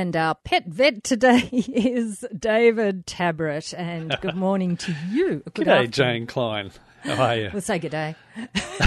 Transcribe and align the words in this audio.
And 0.00 0.16
our 0.16 0.34
pet 0.34 0.64
vet 0.64 1.04
today 1.04 1.46
is 1.52 2.24
David 2.34 3.06
Tabrett. 3.06 3.74
And 3.76 4.16
good 4.22 4.34
morning 4.34 4.78
to 4.78 4.96
you. 5.10 5.42
Good 5.52 5.66
day, 5.66 5.88
Jane 5.88 6.26
Klein. 6.26 6.70
How 7.02 7.22
are 7.22 7.36
you? 7.36 7.50
We'll 7.52 7.60
say 7.60 7.78
good 7.78 7.90
day. 7.90 8.16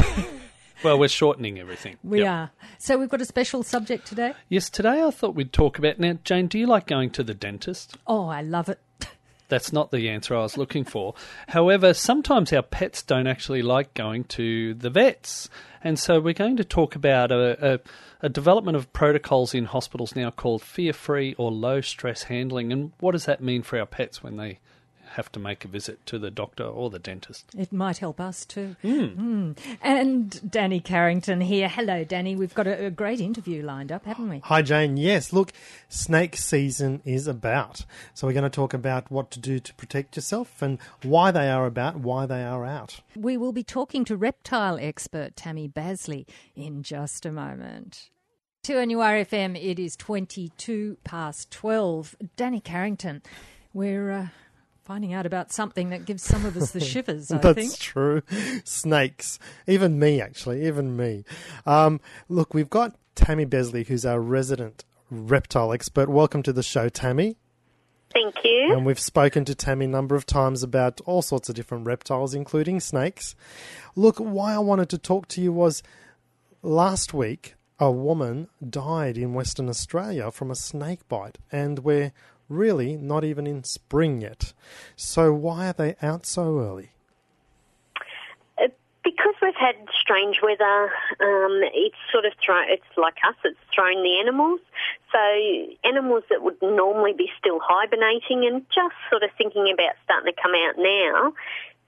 well, 0.84 0.98
we're 0.98 1.08
shortening 1.08 1.60
everything. 1.60 1.98
We 2.04 2.22
yep. 2.22 2.28
are. 2.28 2.52
So 2.80 2.98
we've 2.98 3.10
got 3.10 3.22
a 3.22 3.26
special 3.26 3.62
subject 3.62 4.08
today? 4.08 4.34
Yes, 4.50 4.72
today 4.72 5.04
I 5.04 5.12
thought 5.12 5.36
we'd 5.36 5.54
talk 5.54 5.78
about. 5.78 6.00
Now, 6.00 6.18
Jane, 6.24 6.48
do 6.48 6.58
you 6.58 6.66
like 6.66 6.88
going 6.88 7.12
to 7.12 7.24
the 7.24 7.36
dentist? 7.36 7.96
Oh, 8.08 8.26
I 8.26 8.42
love 8.42 8.68
it. 8.68 8.80
That's 9.54 9.72
not 9.72 9.92
the 9.92 10.10
answer 10.10 10.36
I 10.36 10.40
was 10.42 10.58
looking 10.58 10.84
for. 10.84 11.14
However, 11.50 11.94
sometimes 11.94 12.52
our 12.52 12.64
pets 12.64 13.04
don't 13.04 13.28
actually 13.28 13.62
like 13.62 13.94
going 13.94 14.24
to 14.40 14.74
the 14.74 14.90
vets. 14.90 15.48
And 15.84 16.00
so 16.00 16.20
we're 16.20 16.34
going 16.34 16.58
to 16.58 16.64
talk 16.64 16.96
about 16.96 17.32
a, 17.32 17.76
a, 17.76 17.80
a 18.24 18.30
development 18.30 18.78
of 18.78 18.92
protocols 18.94 19.54
in 19.54 19.66
hospitals 19.66 20.16
now 20.16 20.32
called 20.32 20.64
fear 20.64 20.92
free 20.92 21.36
or 21.38 21.52
low 21.52 21.82
stress 21.82 22.24
handling. 22.24 22.74
And 22.74 22.94
what 23.00 23.12
does 23.12 23.26
that 23.26 23.44
mean 23.44 23.62
for 23.62 23.78
our 23.78 23.86
pets 23.86 24.24
when 24.24 24.38
they 24.38 24.58
have 25.14 25.32
to 25.32 25.40
make 25.40 25.66
a 25.66 25.68
visit 25.68 26.06
to 26.08 26.20
the 26.20 26.32
doctor 26.32 26.64
or 26.64 26.90
the 26.90 27.00
dentist. 27.00 27.46
It 27.58 27.72
might 27.72 27.98
help 27.98 28.20
us 28.20 28.46
too. 28.46 28.76
Mm. 28.84 29.16
Mm. 29.16 29.58
And 29.82 30.52
Danny 30.52 30.80
Carrington 30.80 31.42
here. 31.42 31.68
Hello, 31.68 32.04
Danny. 32.04 32.36
We've 32.36 32.54
got 32.54 32.68
a, 32.68 32.88
a, 32.88 32.90
great 32.92 33.20
interview 33.20 33.64
lined 33.64 33.92
up, 33.92 34.06
haven't 34.06 34.30
we? 34.30 34.40
Hi, 34.40 34.62
Jane. 34.62 34.98
Yes, 34.98 35.34
look, 35.34 35.52
snake 35.90 36.36
season 36.36 37.02
is 37.06 37.28
about. 37.28 37.86
So 38.14 38.28
we're 38.28 38.34
going 38.34 38.44
to 38.44 38.50
talk 38.50 38.74
about 38.74 39.12
what 39.12 39.32
to 39.32 39.40
do 39.40 39.60
to 39.60 39.74
protect 39.76 40.16
yourself 40.16 40.62
and 40.62 40.80
why 41.02 41.32
they 41.32 41.50
are 41.50 41.66
about, 41.66 41.98
why 41.98 42.26
they 42.26 42.44
are 42.44 42.66
out. 42.66 43.02
We 43.16 43.38
will 43.38 43.54
be 43.54 43.64
talking 43.64 44.06
to 44.06 44.18
reptile 44.18 44.78
expert 44.80 45.36
Tammy 45.36 45.68
Basley 45.68 46.28
in 46.56 46.84
just 46.84 47.26
a 47.26 47.32
moment. 47.32 48.10
2NURFM, 48.64 49.62
it 49.62 49.78
is 49.78 49.98
22 49.98 50.98
past 51.04 51.52
12. 51.52 52.16
Danny 52.38 52.62
Carrington, 52.62 53.22
we're 53.74 54.10
uh, 54.10 54.28
finding 54.86 55.14
out 55.14 55.26
about 55.26 55.52
something 55.52 55.90
that 55.92 56.06
gives 56.06 56.24
some 56.24 56.46
of 56.46 56.58
us 56.58 56.72
the 56.72 56.80
shivers. 56.80 57.32
I 57.32 57.38
think. 57.38 57.42
That's 57.56 57.68
think. 57.70 57.80
true. 57.80 58.22
Snakes, 58.66 59.40
even 59.66 59.98
me 59.98 60.20
actually, 60.20 60.68
even 60.68 60.98
me. 60.98 61.24
Um, 61.66 62.02
look, 62.28 62.54
we've 62.54 62.70
got 62.70 62.96
Tammy 63.16 63.46
Besley, 63.46 63.84
who's 63.84 64.06
our 64.06 64.20
resident 64.20 64.84
reptile 65.10 65.72
expert. 65.72 66.10
Welcome 66.10 66.44
to 66.44 66.54
the 66.54 66.64
show, 66.64 66.90
Tammy. 66.90 67.38
Thank 68.12 68.44
you. 68.44 68.74
And 68.74 68.86
we've 68.86 69.00
spoken 69.00 69.46
to 69.46 69.56
Tammy 69.56 69.86
a 69.86 69.90
number 69.90 70.16
of 70.16 70.26
times 70.26 70.64
about 70.64 71.02
all 71.02 71.22
sorts 71.22 71.50
of 71.50 71.56
different 71.56 71.88
reptiles, 71.88 72.36
including 72.36 72.80
snakes. 72.80 73.36
Look, 73.96 74.18
why 74.18 74.54
I 74.54 74.60
wanted 74.60 74.90
to 74.90 74.98
talk 74.98 75.28
to 75.30 75.42
you 75.42 75.52
was 75.52 75.82
last 76.62 77.14
week 77.14 77.56
a 77.80 77.92
woman 77.92 78.50
died 78.68 79.18
in 79.18 79.34
Western 79.34 79.68
Australia 79.68 80.30
from 80.30 80.52
a 80.52 80.56
snake 80.56 81.08
bite, 81.08 81.38
and 81.52 81.80
we're 81.80 82.14
really 82.54 82.96
not 82.96 83.24
even 83.24 83.48
in 83.48 83.64
spring 83.64 84.22
yet. 84.22 84.54
So 84.96 85.34
why 85.34 85.70
are 85.70 85.74
they 85.74 85.96
out 86.02 86.26
so 86.26 86.60
early? 86.60 86.92
Uh, 88.58 88.68
because 89.04 89.36
we've 89.42 89.56
had 89.56 89.76
strange 90.00 90.38
weather, 90.42 90.92
um, 91.20 91.62
it's 91.74 91.98
sort 92.12 92.26
of 92.26 92.34
thrown. 92.44 92.66
It's 92.70 92.84
like 92.98 93.18
us; 93.28 93.36
it's 93.44 93.60
thrown 93.74 94.04
the 94.04 94.20
animals. 94.20 94.60
So 95.12 95.20
animals 95.84 96.24
that 96.30 96.42
would 96.42 96.62
normally 96.62 97.14
be 97.14 97.30
still 97.38 97.60
hibernating 97.62 98.48
and 98.48 98.66
just 98.74 98.96
sort 99.10 99.24
of 99.24 99.30
thinking 99.38 99.70
about 99.72 99.94
starting 100.04 100.34
to 100.34 100.42
come 100.42 100.54
out 100.56 100.76
now, 100.78 101.34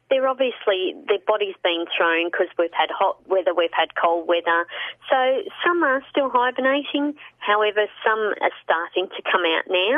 they're 0.09 0.27
obviously 0.27 0.93
their 1.07 1.23
body's 1.25 1.57
been 1.63 1.85
thrown 1.97 2.29
because 2.29 2.47
we've 2.57 2.73
had 2.73 2.89
hot 2.93 3.17
weather, 3.27 3.53
we've 3.53 3.73
had 3.73 3.89
cold 3.95 4.27
weather. 4.27 4.67
So 5.09 5.41
some 5.65 5.83
are 5.83 6.01
still 6.09 6.29
hibernating. 6.29 7.15
However, 7.39 7.87
some 8.05 8.33
are 8.41 8.53
starting 8.63 9.09
to 9.09 9.21
come 9.25 9.41
out 9.45 9.65
now. 9.67 9.97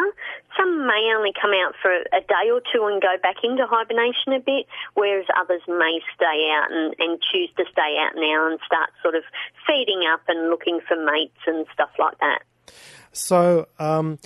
Some 0.55 0.87
may 0.87 1.11
only 1.15 1.33
come 1.35 1.51
out 1.51 1.75
for 1.81 1.91
a 1.91 2.21
day 2.23 2.47
or 2.51 2.61
two 2.71 2.87
and 2.87 3.01
go 3.01 3.15
back 3.21 3.43
into 3.43 3.67
hibernation 3.67 4.33
a 4.33 4.39
bit, 4.39 4.65
whereas 4.93 5.25
others 5.35 5.61
may 5.67 5.99
stay 6.15 6.51
out 6.55 6.71
and, 6.71 6.95
and 6.99 7.19
choose 7.21 7.49
to 7.57 7.65
stay 7.71 7.99
out 7.99 8.15
now 8.15 8.49
and 8.49 8.59
start 8.65 8.89
sort 9.01 9.15
of 9.15 9.23
feeding 9.67 10.07
up 10.07 10.21
and 10.27 10.49
looking 10.49 10.79
for 10.87 10.95
mates 10.95 11.43
and 11.45 11.65
stuff 11.73 11.91
like 11.99 12.17
that. 12.19 12.43
So. 13.11 13.67
Um 13.77 14.19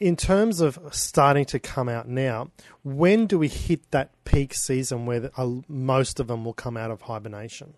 in 0.00 0.16
terms 0.16 0.62
of 0.62 0.78
starting 0.90 1.44
to 1.44 1.58
come 1.58 1.88
out 1.88 2.08
now, 2.08 2.50
when 2.82 3.26
do 3.26 3.38
we 3.38 3.48
hit 3.48 3.90
that 3.90 4.10
peak 4.24 4.54
season 4.54 5.04
where 5.04 5.20
the, 5.20 5.32
uh, 5.36 5.60
most 5.68 6.18
of 6.18 6.26
them 6.26 6.44
will 6.44 6.54
come 6.54 6.76
out 6.76 6.90
of 6.90 7.02
hibernation? 7.02 7.74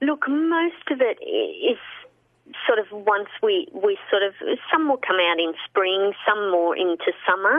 Look, 0.00 0.26
most 0.28 0.90
of 0.90 1.00
it 1.00 1.18
is 1.22 1.78
sort 2.66 2.78
of 2.78 2.86
once 2.90 3.28
we, 3.42 3.68
we 3.72 3.98
sort 4.10 4.22
of, 4.22 4.34
some 4.72 4.88
will 4.88 4.96
come 4.96 5.16
out 5.16 5.38
in 5.38 5.52
spring, 5.68 6.12
some 6.26 6.50
more 6.50 6.74
into 6.76 7.12
summer. 7.28 7.56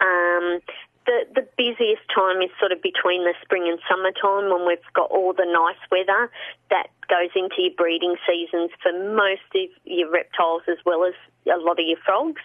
Um, 0.00 0.60
the, 1.06 1.24
the 1.34 1.46
busiest 1.56 2.02
time 2.14 2.40
is 2.40 2.50
sort 2.58 2.72
of 2.72 2.80
between 2.80 3.24
the 3.24 3.34
spring 3.42 3.68
and 3.68 3.78
summertime 3.88 4.48
when 4.48 4.66
we've 4.66 4.92
got 4.94 5.10
all 5.10 5.32
the 5.32 5.44
nice 5.44 5.80
weather. 5.92 6.30
That 6.70 6.88
goes 7.08 7.30
into 7.36 7.60
your 7.60 7.76
breeding 7.76 8.16
seasons 8.26 8.70
for 8.82 8.92
most 9.14 9.44
of 9.54 9.68
your 9.84 10.10
reptiles 10.10 10.62
as 10.68 10.78
well 10.86 11.04
as 11.04 11.14
a 11.46 11.60
lot 11.60 11.78
of 11.78 11.86
your 11.86 12.00
frogs. 12.04 12.40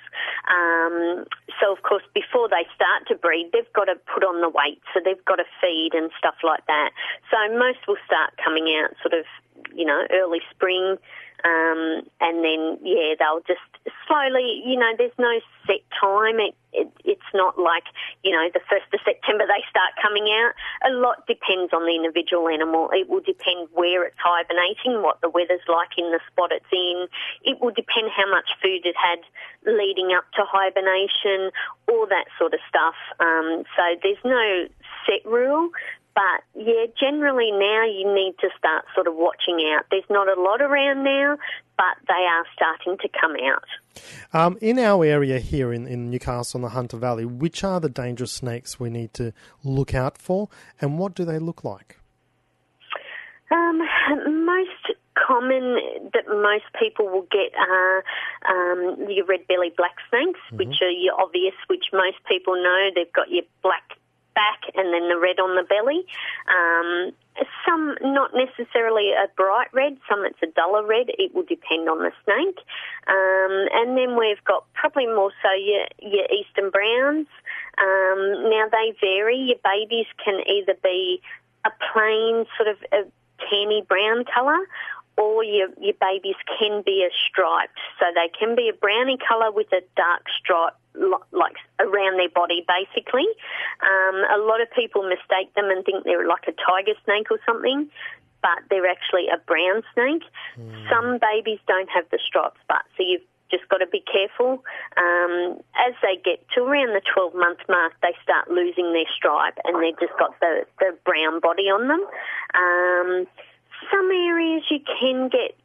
Um, 0.52 1.24
so, 1.60 1.72
of 1.72 1.84
course, 1.84 2.04
before 2.14 2.50
they 2.50 2.68
start 2.76 3.08
to 3.08 3.16
breed, 3.16 3.52
they've 3.54 3.72
got 3.74 3.86
to 3.86 3.96
put 4.12 4.24
on 4.24 4.42
the 4.42 4.50
weight, 4.50 4.82
so 4.94 5.00
they've 5.04 5.24
got 5.24 5.38
to 5.38 5.48
feed 5.62 5.92
and 5.94 6.12
stuff 6.18 6.36
like 6.44 6.66
that. 6.68 6.92
So, 7.32 7.38
most 7.58 7.80
will 7.88 8.02
start 8.06 8.36
coming 8.44 8.68
out 8.76 8.96
sort 9.02 9.14
of, 9.14 9.26
you 9.74 9.86
know, 9.86 10.06
early 10.12 10.40
spring. 10.52 10.98
Um, 11.46 12.04
and 12.20 12.44
then, 12.44 12.80
yeah, 12.84 13.16
they'll 13.16 13.40
just 13.48 13.64
slowly, 14.08 14.62
you 14.66 14.76
know, 14.76 14.92
there's 14.98 15.16
no 15.18 15.40
set 15.66 15.80
time. 15.96 16.36
It, 16.40 16.56
it, 16.74 16.92
it's 17.06 17.32
not 17.34 17.58
like, 17.58 17.88
you 18.24 18.32
know, 18.32 18.50
the 18.52 18.60
1st 18.60 18.92
of 18.92 19.00
September 19.06 19.48
they 19.48 19.64
start 19.70 19.96
coming 20.02 20.28
out. 20.28 20.52
A 20.84 20.92
lot 20.92 21.26
depends 21.28 21.72
on 21.72 21.88
the 21.88 21.96
individual 21.96 22.50
animal. 22.50 22.90
It 22.92 23.08
will 23.08 23.24
depend 23.24 23.70
where 23.72 24.04
it's 24.04 24.20
hibernating, 24.20 25.02
what 25.02 25.22
the 25.22 25.30
weather's 25.30 25.64
like 25.72 25.96
in 25.98 26.12
the 26.12 26.20
spot 26.28 26.52
it's 26.52 26.68
in. 26.74 27.08
It 27.48 27.62
will 27.62 27.72
depend 27.72 28.12
how 28.12 28.30
much 28.30 28.52
food 28.62 28.84
it 28.84 29.00
had 29.00 29.24
leading 29.64 30.12
up 30.12 30.28
to 30.36 30.44
hibernation, 30.44 31.56
all 31.88 32.06
that 32.12 32.28
sort 32.38 32.54
of 32.54 32.60
stuff. 32.68 33.00
Um, 33.20 33.64
so 33.80 33.84
there's 34.04 34.24
no 34.26 34.68
set 35.08 35.24
rule, 35.24 35.72
but 36.20 36.62
yeah, 36.62 36.86
generally 37.00 37.50
now 37.52 37.86
you 37.86 38.14
need 38.14 38.36
to 38.42 38.50
start 38.58 38.84
sort 38.94 39.08
of 39.08 39.16
watching 39.16 39.66
out. 39.74 39.86
There's 39.90 40.04
not 40.10 40.28
a 40.28 40.40
lot 40.40 40.62
around 40.62 41.06
now, 41.06 41.38
but 41.78 41.96
they 42.10 42.14
are 42.14 42.44
starting 42.54 42.98
to 42.98 43.10
come 43.20 43.36
out. 43.50 43.64
Um, 44.34 44.58
in 44.60 44.80
our 44.80 45.06
area 45.06 45.40
here 45.40 45.72
in, 45.72 45.88
in 45.88 46.12
Newcastle 46.12 46.58
and 46.58 46.66
the 46.66 46.70
Hunter 46.72 46.98
Valley, 46.98 47.24
which 47.24 47.64
are 47.64 47.80
the 47.80 47.88
dangerous 47.88 48.34
snakes 48.34 48.80
we 48.80 48.90
need 48.90 49.14
to 49.14 49.32
look 49.64 49.94
out 49.94 50.18
for, 50.18 50.50
and 50.82 51.00
what 51.00 51.16
do 51.16 51.24
they 51.24 51.40
look 51.40 51.64
like? 51.64 52.00
Um, 53.50 53.80
most 54.46 54.98
common 55.16 56.10
that 56.14 56.28
most 56.28 56.66
people 56.78 57.08
will 57.08 57.28
get 57.32 57.52
are 57.58 58.04
um, 58.50 59.10
your 59.10 59.26
red 59.26 59.48
belly 59.48 59.72
black 59.78 59.96
snakes, 60.10 60.40
mm-hmm. 60.48 60.58
which 60.58 60.82
are 60.82 60.92
your 60.92 61.20
obvious, 61.20 61.56
which 61.68 61.86
most 61.94 62.18
people 62.28 62.56
know. 62.56 62.90
They've 62.94 63.14
got 63.14 63.32
your 63.32 63.44
black 63.64 63.99
back 64.40 64.72
and 64.76 64.94
then 64.94 65.12
the 65.12 65.20
red 65.20 65.40
on 65.40 65.60
the 65.60 65.68
belly. 65.68 66.08
Um, 66.48 67.12
some 67.68 67.96
not 68.02 68.32
necessarily 68.32 69.12
a 69.12 69.28
bright 69.36 69.68
red, 69.74 69.98
some 70.08 70.24
it's 70.24 70.40
a 70.42 70.48
duller 70.48 70.86
red. 70.86 71.12
It 71.20 71.36
will 71.36 71.44
depend 71.44 71.90
on 71.90 72.00
the 72.00 72.12
snake. 72.24 72.60
Um, 73.08 73.68
and 73.76 73.98
then 73.98 74.16
we've 74.16 74.44
got 74.46 74.64
probably 74.74 75.08
more 75.08 75.32
so 75.44 75.52
your, 75.52 75.86
your 76.00 76.28
eastern 76.32 76.70
browns. 76.72 77.28
Um, 77.78 78.48
now 78.48 78.72
they 78.72 78.96
vary. 79.00 79.52
Your 79.52 79.62
babies 79.64 80.08
can 80.24 80.40
either 80.48 80.76
be 80.82 81.22
a 81.66 81.72
plain 81.92 82.46
sort 82.56 82.70
of 82.72 82.78
a 82.92 83.04
tanny 83.50 83.84
brown 83.88 84.24
colour 84.24 84.60
or 85.18 85.44
your, 85.44 85.68
your 85.80 85.96
babies 86.00 86.40
can 86.58 86.82
be 86.86 87.04
a 87.04 87.12
striped. 87.28 87.78
So 88.00 88.06
they 88.16 88.32
can 88.38 88.56
be 88.56 88.70
a 88.70 88.74
browny 88.74 89.18
colour 89.18 89.52
with 89.52 89.68
a 89.74 89.82
dark 89.96 90.24
stripe 90.40 90.76
like 91.32 91.56
around 91.80 92.20
their 92.20 92.30
body 92.30 92.66
basically. 92.68 93.28
Um, 93.82 94.18
a 94.36 94.40
lot 94.44 94.62
of 94.62 94.68
people 94.72 95.04
mistake 95.04 95.54
them 95.56 95.70
and 95.70 95.84
think 95.86 96.04
they're 96.04 96.28
like 96.28 96.48
a 96.48 96.54
tiger 96.54 96.98
snake 97.06 97.32
or 97.32 97.40
something, 97.46 97.90
but 98.42 98.60
they're 98.70 98.88
actually 98.88 99.28
a 99.28 99.38
brown 99.48 99.84
snake. 99.94 100.24
Mm. 100.60 100.90
Some 100.90 101.20
babies 101.20 101.60
don't 101.68 101.90
have 101.90 102.06
the 102.12 102.20
stripes, 102.26 102.60
but 102.68 102.84
so 102.98 103.04
you've 103.04 103.26
just 103.52 103.68
got 103.70 103.78
to 103.78 103.88
be 103.88 104.04
careful. 104.06 104.64
Um, 104.98 105.60
as 105.76 105.94
they 106.02 106.22
get 106.24 106.46
to 106.56 106.62
around 106.62 106.94
the 106.94 107.02
12 107.02 107.34
month 107.34 107.60
mark, 107.68 107.94
they 108.02 108.14
start 108.24 108.50
losing 108.50 108.94
their 108.94 109.10
stripe 109.16 109.58
and 109.66 109.82
they've 109.82 110.00
just 110.00 110.18
got 110.20 110.40
the, 110.40 110.66
the 110.80 110.98
brown 111.06 111.40
body 111.40 111.70
on 111.70 111.88
them. 111.88 112.04
Um, 112.54 113.28
some 113.92 114.12
areas 114.12 114.64
you 114.70 114.80
can 115.00 115.30
get 115.30 115.56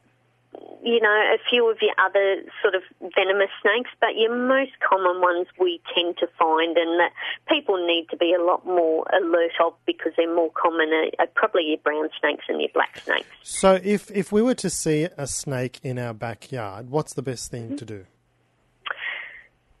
you 0.83 1.01
know, 1.01 1.09
a 1.09 1.37
few 1.49 1.69
of 1.69 1.77
your 1.81 1.93
other 1.97 2.43
sort 2.61 2.75
of 2.75 2.83
venomous 3.15 3.49
snakes, 3.61 3.89
but 3.99 4.15
your 4.15 4.35
most 4.35 4.71
common 4.87 5.19
ones 5.19 5.47
we 5.59 5.81
tend 5.93 6.17
to 6.17 6.27
find 6.37 6.77
and 6.77 6.99
that 6.99 7.11
people 7.47 7.75
need 7.85 8.07
to 8.11 8.17
be 8.17 8.33
a 8.33 8.43
lot 8.43 8.65
more 8.65 9.05
alert 9.19 9.51
of 9.63 9.73
because 9.85 10.13
they're 10.15 10.33
more 10.33 10.51
common 10.51 10.89
are, 10.89 11.23
are 11.23 11.27
probably 11.35 11.63
your 11.63 11.79
brown 11.79 12.09
snakes 12.19 12.45
and 12.47 12.61
your 12.61 12.69
black 12.73 12.99
snakes. 12.99 13.27
So 13.41 13.79
if, 13.83 14.11
if 14.11 14.31
we 14.31 14.41
were 14.41 14.55
to 14.55 14.69
see 14.69 15.07
a 15.17 15.27
snake 15.27 15.79
in 15.83 15.97
our 15.97 16.13
backyard, 16.13 16.89
what's 16.89 17.13
the 17.13 17.23
best 17.23 17.49
thing 17.49 17.65
mm-hmm. 17.65 17.75
to 17.77 17.85
do? 17.85 18.05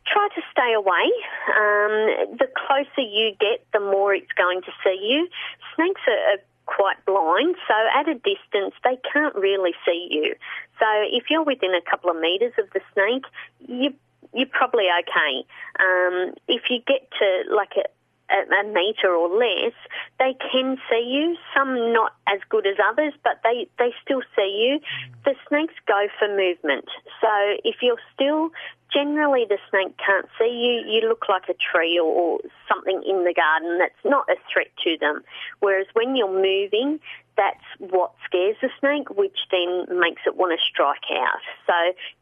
Try 0.07 0.27
to 0.35 0.41
stay 0.51 0.73
away. 0.73 1.05
Um, 1.49 2.37
the 2.37 2.47
closer 2.55 3.01
you 3.01 3.31
get, 3.39 3.65
the 3.73 3.79
more 3.79 4.13
it's 4.13 4.31
going 4.37 4.61
to 4.61 4.71
see 4.83 4.97
you. 5.01 5.27
Snakes 5.75 6.01
are, 6.07 6.33
are 6.33 6.39
quite 6.65 7.03
blind, 7.05 7.55
so 7.67 7.73
at 7.93 8.07
a 8.07 8.15
distance 8.15 8.73
they 8.83 8.97
can't 9.11 9.35
really 9.35 9.73
see 9.85 10.07
you. 10.09 10.35
So 10.79 10.85
if 11.11 11.25
you're 11.29 11.43
within 11.43 11.73
a 11.75 11.81
couple 11.81 12.09
of 12.09 12.17
metres 12.17 12.53
of 12.57 12.69
the 12.73 12.81
snake, 12.93 13.25
you 13.67 13.93
you're 14.33 14.47
probably 14.47 14.85
okay. 14.99 15.45
Um, 15.79 16.33
if 16.47 16.63
you 16.69 16.79
get 16.85 17.09
to 17.19 17.55
like 17.55 17.71
a, 17.77 17.83
a, 18.29 18.67
metre 18.67 19.13
or 19.13 19.29
less, 19.29 19.73
they 20.19 20.35
can 20.51 20.77
see 20.89 21.05
you. 21.05 21.37
Some 21.55 21.93
not 21.93 22.13
as 22.27 22.39
good 22.49 22.65
as 22.67 22.75
others, 22.89 23.13
but 23.23 23.39
they, 23.43 23.67
they 23.77 23.93
still 24.03 24.21
see 24.35 24.51
you. 24.65 24.79
The 25.25 25.35
snakes 25.47 25.75
go 25.87 26.07
for 26.19 26.27
movement. 26.27 26.85
So 27.21 27.29
if 27.63 27.77
you're 27.81 28.01
still, 28.13 28.49
generally 28.91 29.45
the 29.47 29.57
snake 29.69 29.95
can't 29.97 30.27
see 30.39 30.49
you. 30.49 30.91
You 30.91 31.07
look 31.07 31.25
like 31.29 31.49
a 31.49 31.55
tree 31.55 31.99
or, 31.99 32.07
or 32.07 32.39
something 32.67 33.03
in 33.07 33.23
the 33.23 33.33
garden 33.33 33.77
that's 33.77 34.03
not 34.03 34.27
a 34.29 34.35
threat 34.51 34.71
to 34.83 34.97
them. 34.99 35.23
Whereas 35.59 35.87
when 35.93 36.15
you're 36.15 36.27
moving, 36.31 36.99
that's 37.37 37.63
what 37.79 38.13
scares 38.25 38.55
the 38.61 38.69
snake, 38.79 39.09
which 39.09 39.37
then 39.51 39.99
makes 39.99 40.21
it 40.25 40.35
want 40.35 40.57
to 40.57 40.65
strike 40.71 41.03
out. 41.11 41.41
So 41.67 41.73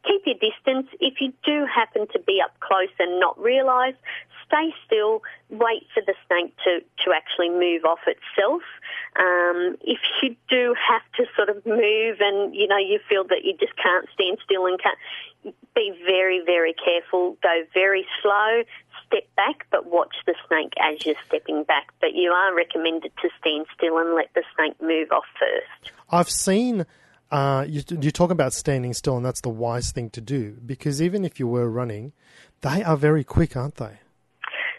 keep 0.06 0.26
your 0.26 0.36
distance. 0.36 0.88
If 1.00 1.22
you 1.22 1.34
do 1.44 1.66
happen 1.66 2.08
to 2.14 2.20
be 2.20 2.42
up 2.44 2.60
close 2.60 2.94
and 3.00 3.20
not 3.20 3.40
realise, 3.40 3.96
stay 4.48 4.74
still, 4.86 5.22
wait 5.50 5.88
for 5.94 6.02
the 6.06 6.14
snake 6.28 6.56
to, 6.64 6.80
to 7.06 7.12
actually 7.16 7.50
move 7.50 7.86
off 7.86 8.00
itself. 8.08 8.62
Um, 9.16 9.78
if 9.82 10.00
you 10.22 10.36
do 10.50 10.76
have 10.76 11.04
to 11.18 11.26
sort 11.36 11.50
of 11.50 11.66
move 11.66 12.18
and, 12.20 12.56
you 12.56 12.68
know, 12.68 12.78
you 12.78 13.00
feel 13.08 13.24
that 13.26 13.44
you 13.44 13.56
just 13.60 13.76
can't 13.78 14.08
stand 14.14 14.38
still 14.44 14.66
and 14.66 14.82
can't, 14.82 14.98
be 15.76 15.92
very, 16.06 16.42
very 16.46 16.74
careful, 16.74 17.36
go 17.42 17.64
very 17.74 18.06
slow, 18.22 18.64
step 19.08 19.24
back, 19.36 19.68
but 19.72 19.86
watch 19.86 20.16
the 20.26 20.36
snake 20.48 20.74
as 20.80 21.06
you're 21.06 21.16
stepping 21.28 21.64
back. 21.64 21.88
But 22.02 22.14
you 22.14 22.32
are 22.32 22.56
recommended 22.56 23.12
to 23.22 23.30
stand 23.40 23.66
still 23.76 23.98
and 23.98 24.16
let 24.16 24.30
the 24.34 24.44
snake 24.56 24.82
move 24.82 25.12
off 25.12 25.26
first. 25.40 25.94
I've 26.10 26.30
seen. 26.30 26.86
Uh, 27.32 27.66
you, 27.68 27.82
you 28.00 28.12
talk 28.12 28.30
about 28.30 28.54
standing 28.54 28.94
still, 28.94 29.18
and 29.18 29.26
that's 29.26 29.42
the 29.42 29.50
wise 29.50 29.92
thing 29.92 30.08
to 30.12 30.22
do 30.22 30.56
because 30.64 31.02
even 31.02 31.26
if 31.26 31.40
you 31.40 31.48
were 31.48 31.68
running, 31.68 32.14
they 32.62 32.84
are 32.84 32.96
very 32.96 33.24
quick, 33.24 33.58
aren't 33.58 33.76
they? 33.76 33.98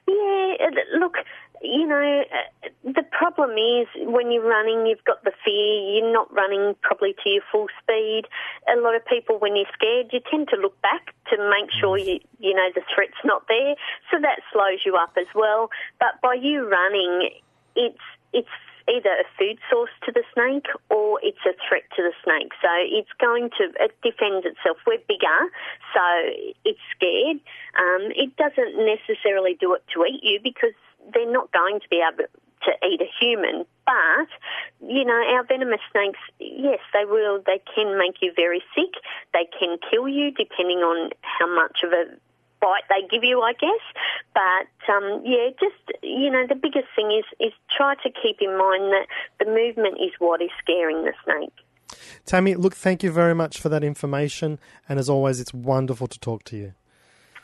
Yeah, 0.07 0.69
look, 0.97 1.17
you 1.65 1.87
know, 1.87 2.23
uh, 2.31 2.69
the 2.85 3.03
problem 3.11 3.53
is 3.53 3.89
when 4.07 4.31
you're 4.31 4.47
running, 4.47 4.87
you've 4.87 5.05
got 5.05 5.25
the 5.25 5.33
fear, 5.45 5.97
you're 5.97 6.13
not 6.13 6.33
running 6.33 6.75
probably 6.83 7.15
to 7.25 7.29
your 7.29 7.43
full 7.51 7.69
speed. 7.83 8.25
A 8.69 8.81
lot 8.81 8.95
of 8.95 9.05
people, 9.07 9.39
when 9.39 9.57
you're 9.57 9.71
scared, 9.73 10.13
you 10.13 10.21
tend 10.31 10.49
to 10.49 10.57
look 10.57 10.81
back 10.83 11.15
to 11.31 11.39
make 11.39 11.71
sure 11.81 11.99
you, 11.99 12.21
you 12.39 12.55
know, 12.55 12.69
the 12.75 12.83
threat's 12.95 13.19
not 13.25 13.45
there. 13.49 13.75
So 14.11 14.21
that 14.21 14.41
slows 14.53 14.81
you 14.85 14.97
up 14.97 15.17
as 15.19 15.27
well. 15.35 15.71
But 15.99 16.21
by 16.23 16.35
you 16.35 16.69
running, 16.69 17.31
it's, 17.75 18.05
it's 18.33 18.49
either 18.89 19.11
a 19.11 19.25
food 19.39 19.59
source 19.71 19.91
to 20.05 20.13
the 20.13 20.23
snake 20.35 20.67
or 20.91 21.19
it's 21.23 21.41
a 21.47 21.57
threat 21.69 21.85
to 21.97 22.03
the 22.03 22.13
snake. 22.23 22.53
So 22.61 22.69
it's 22.85 23.13
going 23.21 23.51
to, 23.57 23.73
it 23.81 23.97
defends 24.03 24.45
itself. 24.45 24.77
We're 24.87 25.01
bigger, 25.09 25.41
so 25.95 26.05
it's 26.65 26.81
scared. 26.93 27.41
Um, 27.81 28.13
it 28.13 28.37
doesn't 28.37 28.77
necessarily 28.77 29.57
do 29.59 29.75
it 29.75 29.85
to 29.95 30.05
eat 30.05 30.21
you 30.23 30.41
because 30.43 30.77
they're 31.13 31.31
not 31.31 31.53
going 31.53 31.81
to 31.81 31.89
be 31.89 32.01
able 32.01 32.25
to 32.65 32.87
eat 32.87 33.01
a 33.01 33.11
human. 33.21 33.67
But, 33.85 34.29
you 34.81 35.05
know, 35.05 35.21
our 35.37 35.45
venomous 35.45 35.81
snakes, 35.93 36.19
yes, 36.39 36.81
they 36.93 37.05
will, 37.05 37.43
they 37.45 37.61
can 37.75 37.99
make 37.99 38.23
you 38.23 38.33
very 38.35 38.63
sick. 38.75 38.95
They 39.33 39.47
can 39.59 39.77
kill 39.91 40.09
you 40.09 40.31
depending 40.31 40.79
on 40.79 41.11
how 41.21 41.55
much 41.55 41.81
of 41.85 41.93
a 41.93 42.05
bite 42.65 42.85
they 42.89 43.07
give 43.09 43.23
you, 43.23 43.43
I 43.43 43.53
guess. 43.53 43.85
But 44.33 44.93
um, 44.93 45.23
yeah, 45.25 45.51
just 45.61 46.03
you 46.03 46.31
know, 46.31 46.47
the 46.47 46.55
biggest 46.55 46.89
thing 46.97 47.13
is 47.13 47.25
is 47.39 47.53
try 47.77 47.95
to 47.97 48.11
keep 48.11 48.39
in 48.41 48.57
mind 48.57 48.85
that 48.93 49.07
the 49.39 49.45
movement 49.47 49.99
is 50.01 50.13
what 50.19 50.41
is 50.41 50.51
scaring 50.63 51.05
the 51.05 51.13
snake. 51.25 51.53
Tammy, 52.25 52.55
look, 52.55 52.75
thank 52.75 53.03
you 53.03 53.11
very 53.11 53.35
much 53.35 53.61
for 53.61 53.69
that 53.69 53.85
information, 53.85 54.59
and 54.89 54.99
as 54.99 55.11
always, 55.11 55.41
it's 55.41 55.53
wonderful 55.53 56.07
to 56.07 56.19
talk 56.19 56.43
to 56.45 56.57
you. 56.57 56.73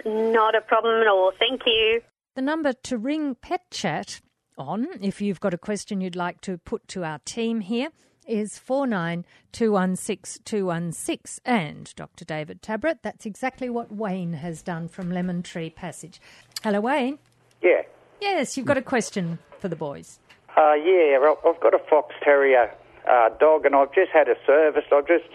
Not 0.04 0.54
a 0.54 0.62
problem 0.62 1.02
at 1.02 1.08
all. 1.08 1.32
Thank 1.38 1.62
you. 1.66 2.00
The 2.36 2.42
number 2.42 2.72
to 2.72 2.96
ring 2.96 3.34
Pet 3.34 3.62
Chat 3.72 4.20
on, 4.56 4.86
if 5.02 5.20
you've 5.20 5.40
got 5.40 5.52
a 5.52 5.58
question 5.58 6.00
you'd 6.00 6.14
like 6.14 6.40
to 6.42 6.58
put 6.58 6.86
to 6.88 7.02
our 7.02 7.18
team 7.24 7.58
here, 7.60 7.88
is 8.24 8.60
49216216. 8.64 11.40
And 11.44 11.92
Dr. 11.96 12.24
David 12.24 12.62
Tabrett, 12.62 12.98
that's 13.02 13.26
exactly 13.26 13.68
what 13.68 13.90
Wayne 13.90 14.34
has 14.34 14.62
done 14.62 14.86
from 14.86 15.10
Lemon 15.10 15.42
Tree 15.42 15.70
Passage. 15.70 16.20
Hello, 16.62 16.80
Wayne. 16.80 17.18
Yeah. 17.60 17.82
Yes, 18.20 18.56
you've 18.56 18.66
got 18.66 18.78
a 18.78 18.82
question 18.82 19.40
for 19.58 19.66
the 19.66 19.74
boys. 19.74 20.20
Uh, 20.56 20.74
yeah, 20.74 21.18
well 21.18 21.36
I've 21.44 21.60
got 21.60 21.74
a 21.74 21.80
fox 21.90 22.14
terrier 22.22 22.72
uh, 23.10 23.30
dog, 23.40 23.66
and 23.66 23.74
I've 23.74 23.92
just 23.92 24.12
had 24.12 24.28
a 24.28 24.36
service. 24.46 24.84
I'm 24.92 25.04
just 25.04 25.26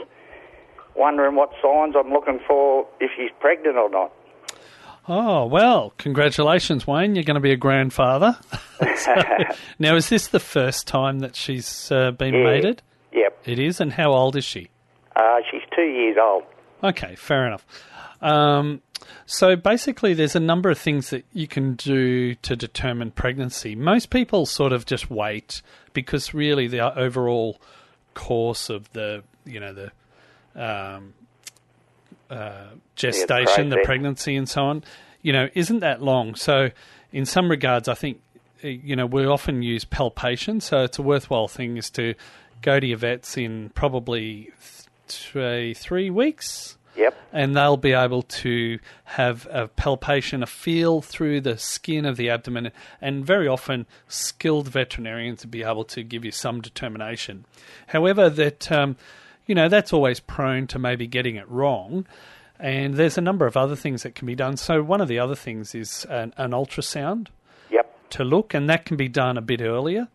wondering 0.96 1.36
what 1.36 1.52
signs 1.62 1.96
I'm 1.98 2.14
looking 2.14 2.40
for 2.48 2.88
if 3.02 3.12
she's 3.18 3.32
pregnant 3.42 3.76
or 3.76 3.90
not. 3.90 4.14
Oh, 5.08 5.46
well, 5.46 5.94
congratulations, 5.98 6.88
Wayne. 6.88 7.16
You're 7.16 7.24
going 7.24 7.36
to 7.36 7.42
be 7.42 7.52
a 7.52 7.58
grandfather. 7.58 8.38
so, 8.98 9.16
now, 9.80 9.96
is 9.96 10.10
this 10.10 10.28
the 10.30 10.40
first 10.40 10.88
time 10.88 11.20
that 11.20 11.36
she's 11.36 11.92
uh, 11.92 12.12
been 12.12 12.34
yeah. 12.34 12.44
mated? 12.44 12.82
Yep. 13.14 13.38
It 13.46 13.60
is. 13.60 13.80
And 13.80 13.94
how 13.94 14.12
old 14.12 14.36
is 14.36 14.44
she? 14.44 14.70
Uh, 15.16 15.38
she's 15.50 15.62
two 15.76 15.84
years 15.84 16.18
old. 16.20 16.44
Okay, 16.84 17.16
fair 17.16 17.46
enough. 17.46 17.66
Um, 18.22 18.82
so 19.28 19.56
basically, 19.56 20.16
there's 20.16 20.36
a 20.36 20.40
number 20.40 20.70
of 20.70 20.78
things 20.80 21.12
that 21.12 21.26
you 21.34 21.48
can 21.48 21.76
do 21.76 22.34
to 22.36 22.56
determine 22.56 23.12
pregnancy. 23.12 23.76
Most 23.76 24.10
people 24.10 24.46
sort 24.46 24.74
of 24.74 24.86
just 24.86 25.10
wait 25.12 25.62
because 25.94 26.34
really 26.34 26.68
the 26.68 26.98
overall 26.98 27.62
course 28.16 28.70
of 28.70 28.92
the, 28.94 29.24
you 29.46 29.60
know, 29.60 29.74
the 29.74 29.92
um, 30.56 31.14
uh, 32.30 32.68
gestation, 32.96 33.70
the, 33.70 33.78
the 33.78 33.82
pregnancy, 33.84 34.36
and 34.36 34.48
so 34.48 34.64
on, 34.64 34.84
you 35.22 35.34
know, 35.34 35.50
isn't 35.54 35.80
that 35.80 36.02
long. 36.02 36.36
So, 36.36 36.70
in 37.12 37.26
some 37.26 37.50
regards, 37.50 37.88
I 37.88 37.94
think, 37.94 38.22
uh, 38.64 38.68
you 38.68 38.96
know, 38.96 39.06
we 39.06 39.26
often 39.26 39.62
use 39.62 39.86
palpation. 39.86 40.62
So, 40.62 40.84
it's 40.84 41.00
a 41.00 41.02
worthwhile 41.02 41.48
thing 41.48 41.78
is 41.78 41.90
to 41.92 42.16
go 42.62 42.80
to 42.80 42.88
your 42.88 42.98
vets 42.98 43.38
in 43.38 43.70
probably 43.70 44.52
th- 45.08 45.78
three 45.78 46.10
weeks. 46.10 46.78
Yep. 46.96 47.18
And 47.34 47.58
they'll 47.58 47.76
be 47.76 47.92
able 47.92 48.22
to 48.22 48.80
have 49.04 49.48
a 49.52 49.68
palpation, 49.68 50.42
a 50.42 50.46
feel 50.46 51.02
through 51.02 51.42
the 51.42 51.58
skin 51.58 52.06
of 52.06 52.16
the 52.16 52.30
abdomen, 52.30 52.72
and 53.02 53.26
very 53.26 53.50
often 53.50 53.86
skilled 54.08 54.70
veterinarians 54.70 55.44
will 55.44 55.52
be 55.52 55.64
able 55.64 55.84
to 55.86 56.04
give 56.04 56.24
you 56.24 56.32
some 56.32 56.62
determination. 56.62 57.44
However, 57.88 58.30
that 58.30 58.72
um, 58.72 58.96
you 59.46 59.56
know, 59.56 59.70
that's 59.70 59.94
always 59.94 60.20
prone 60.20 60.68
to 60.68 60.80
maybe 60.80 61.08
getting 61.08 61.36
it 61.36 61.50
wrong. 61.50 62.06
And 62.60 62.94
there's 62.94 63.18
a 63.18 63.22
number 63.22 63.46
of 63.46 63.58
other 63.58 63.76
things 63.76 64.04
that 64.04 64.16
can 64.16 64.26
be 64.26 64.36
done. 64.36 64.58
So 64.58 64.82
one 64.82 65.02
of 65.02 65.08
the 65.08 65.20
other 65.20 65.36
things 65.36 65.76
is 65.76 66.06
an, 66.10 66.34
an 66.38 66.52
ultrasound 66.52 67.28
yep. 67.70 67.94
to 68.12 68.24
look, 68.24 68.54
and 68.54 68.70
that 68.70 68.86
can 68.86 68.96
be 68.98 69.10
done 69.10 69.38
a 69.38 69.42
bit 69.42 69.62
earlier. 69.62 70.08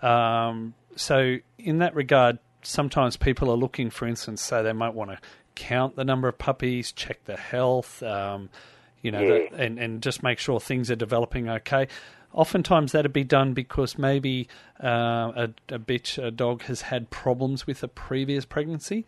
Um, 0.00 0.74
so 0.96 1.36
in 1.58 1.78
that 1.78 1.94
regard, 1.94 2.38
sometimes 2.62 3.16
people 3.16 3.50
are 3.50 3.56
looking, 3.56 3.90
for 3.90 4.06
instance, 4.06 4.42
say 4.42 4.62
they 4.62 4.72
might 4.72 4.94
want 4.94 5.10
to 5.10 5.18
count 5.56 5.96
the 5.96 6.04
number 6.04 6.28
of 6.28 6.38
puppies, 6.38 6.92
check 6.92 7.24
the 7.24 7.36
health, 7.36 8.02
um, 8.02 8.50
you 9.02 9.10
know, 9.10 9.20
yeah. 9.20 9.48
the, 9.50 9.54
and, 9.56 9.78
and 9.78 10.02
just 10.02 10.22
make 10.22 10.38
sure 10.38 10.60
things 10.60 10.90
are 10.90 10.96
developing 10.96 11.48
okay. 11.48 11.88
Oftentimes 12.32 12.92
that'd 12.92 13.12
be 13.12 13.24
done 13.24 13.54
because 13.54 13.98
maybe 13.98 14.48
uh, 14.82 15.32
a, 15.34 15.50
a 15.68 15.78
bitch, 15.78 16.22
a 16.22 16.30
dog 16.30 16.62
has 16.62 16.82
had 16.82 17.10
problems 17.10 17.66
with 17.66 17.82
a 17.82 17.88
previous 17.88 18.44
pregnancy. 18.44 19.04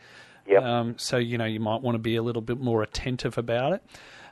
Yep. 0.47 0.63
Um, 0.63 0.95
so, 0.99 1.19
you 1.19 1.39
know, 1.39 1.45
you 1.45 1.61
might 1.61 1.83
want 1.83 1.95
to 1.95 2.01
be 2.01 2.17
a 2.17 2.23
little 2.23 2.43
bit 2.43 2.59
more 2.59 2.83
attentive 2.83 3.39
about 3.39 3.73
it. 3.73 3.83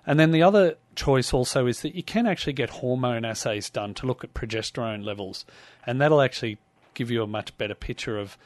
And 0.06 0.18
then 0.18 0.32
the 0.32 0.42
other 0.42 0.76
choice 0.96 1.32
also 1.32 1.66
is 1.66 1.82
that 1.82 1.94
you 1.94 2.02
can 2.02 2.26
actually 2.26 2.54
get 2.54 2.70
hormone 2.70 3.24
assays 3.24 3.70
done 3.70 3.94
to 3.94 4.06
look 4.06 4.24
at 4.24 4.34
progesterone 4.34 5.04
levels. 5.04 5.44
And 5.86 6.00
that'll 6.00 6.22
actually 6.22 6.58
give 6.94 7.10
you 7.10 7.22
a 7.22 7.26
much 7.26 7.56
better 7.58 7.74
picture 7.74 8.18
of 8.18 8.36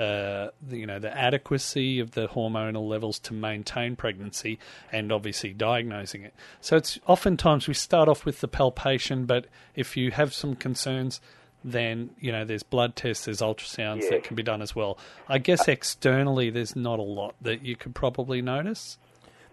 uh, 0.00 0.50
you 0.68 0.86
know 0.86 0.98
the 0.98 1.14
adequacy 1.16 2.00
of 2.00 2.12
the 2.12 2.26
hormonal 2.28 2.88
levels 2.88 3.18
to 3.18 3.34
maintain 3.34 3.96
pregnancy 3.96 4.58
and 4.90 5.12
obviously 5.12 5.52
diagnosing 5.52 6.22
it. 6.22 6.34
So 6.60 6.76
it's 6.76 6.98
oftentimes 7.06 7.68
we 7.68 7.74
start 7.74 8.08
off 8.08 8.24
with 8.24 8.40
the 8.40 8.48
palpation, 8.48 9.26
but 9.26 9.46
if 9.76 9.98
you 9.98 10.10
have 10.12 10.32
some 10.32 10.56
concerns, 10.56 11.20
then 11.62 12.10
you 12.18 12.32
know 12.32 12.46
there's 12.46 12.62
blood 12.62 12.96
tests, 12.96 13.26
there's 13.26 13.40
ultrasounds 13.42 14.04
yeah. 14.04 14.12
that 14.12 14.24
can 14.24 14.36
be 14.36 14.42
done 14.42 14.62
as 14.62 14.74
well. 14.74 14.98
I 15.28 15.36
guess 15.36 15.68
externally 15.68 16.48
there's 16.48 16.74
not 16.74 16.98
a 16.98 17.02
lot 17.02 17.34
that 17.42 17.62
you 17.62 17.76
could 17.76 17.94
probably 17.94 18.40
notice. 18.40 18.96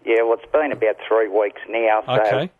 Yeah, 0.06 0.22
well, 0.22 0.38
it's 0.40 0.50
been 0.50 0.72
about 0.72 0.96
three 1.06 1.28
weeks 1.28 1.60
now. 1.68 2.02
So 2.06 2.12
okay. 2.22 2.50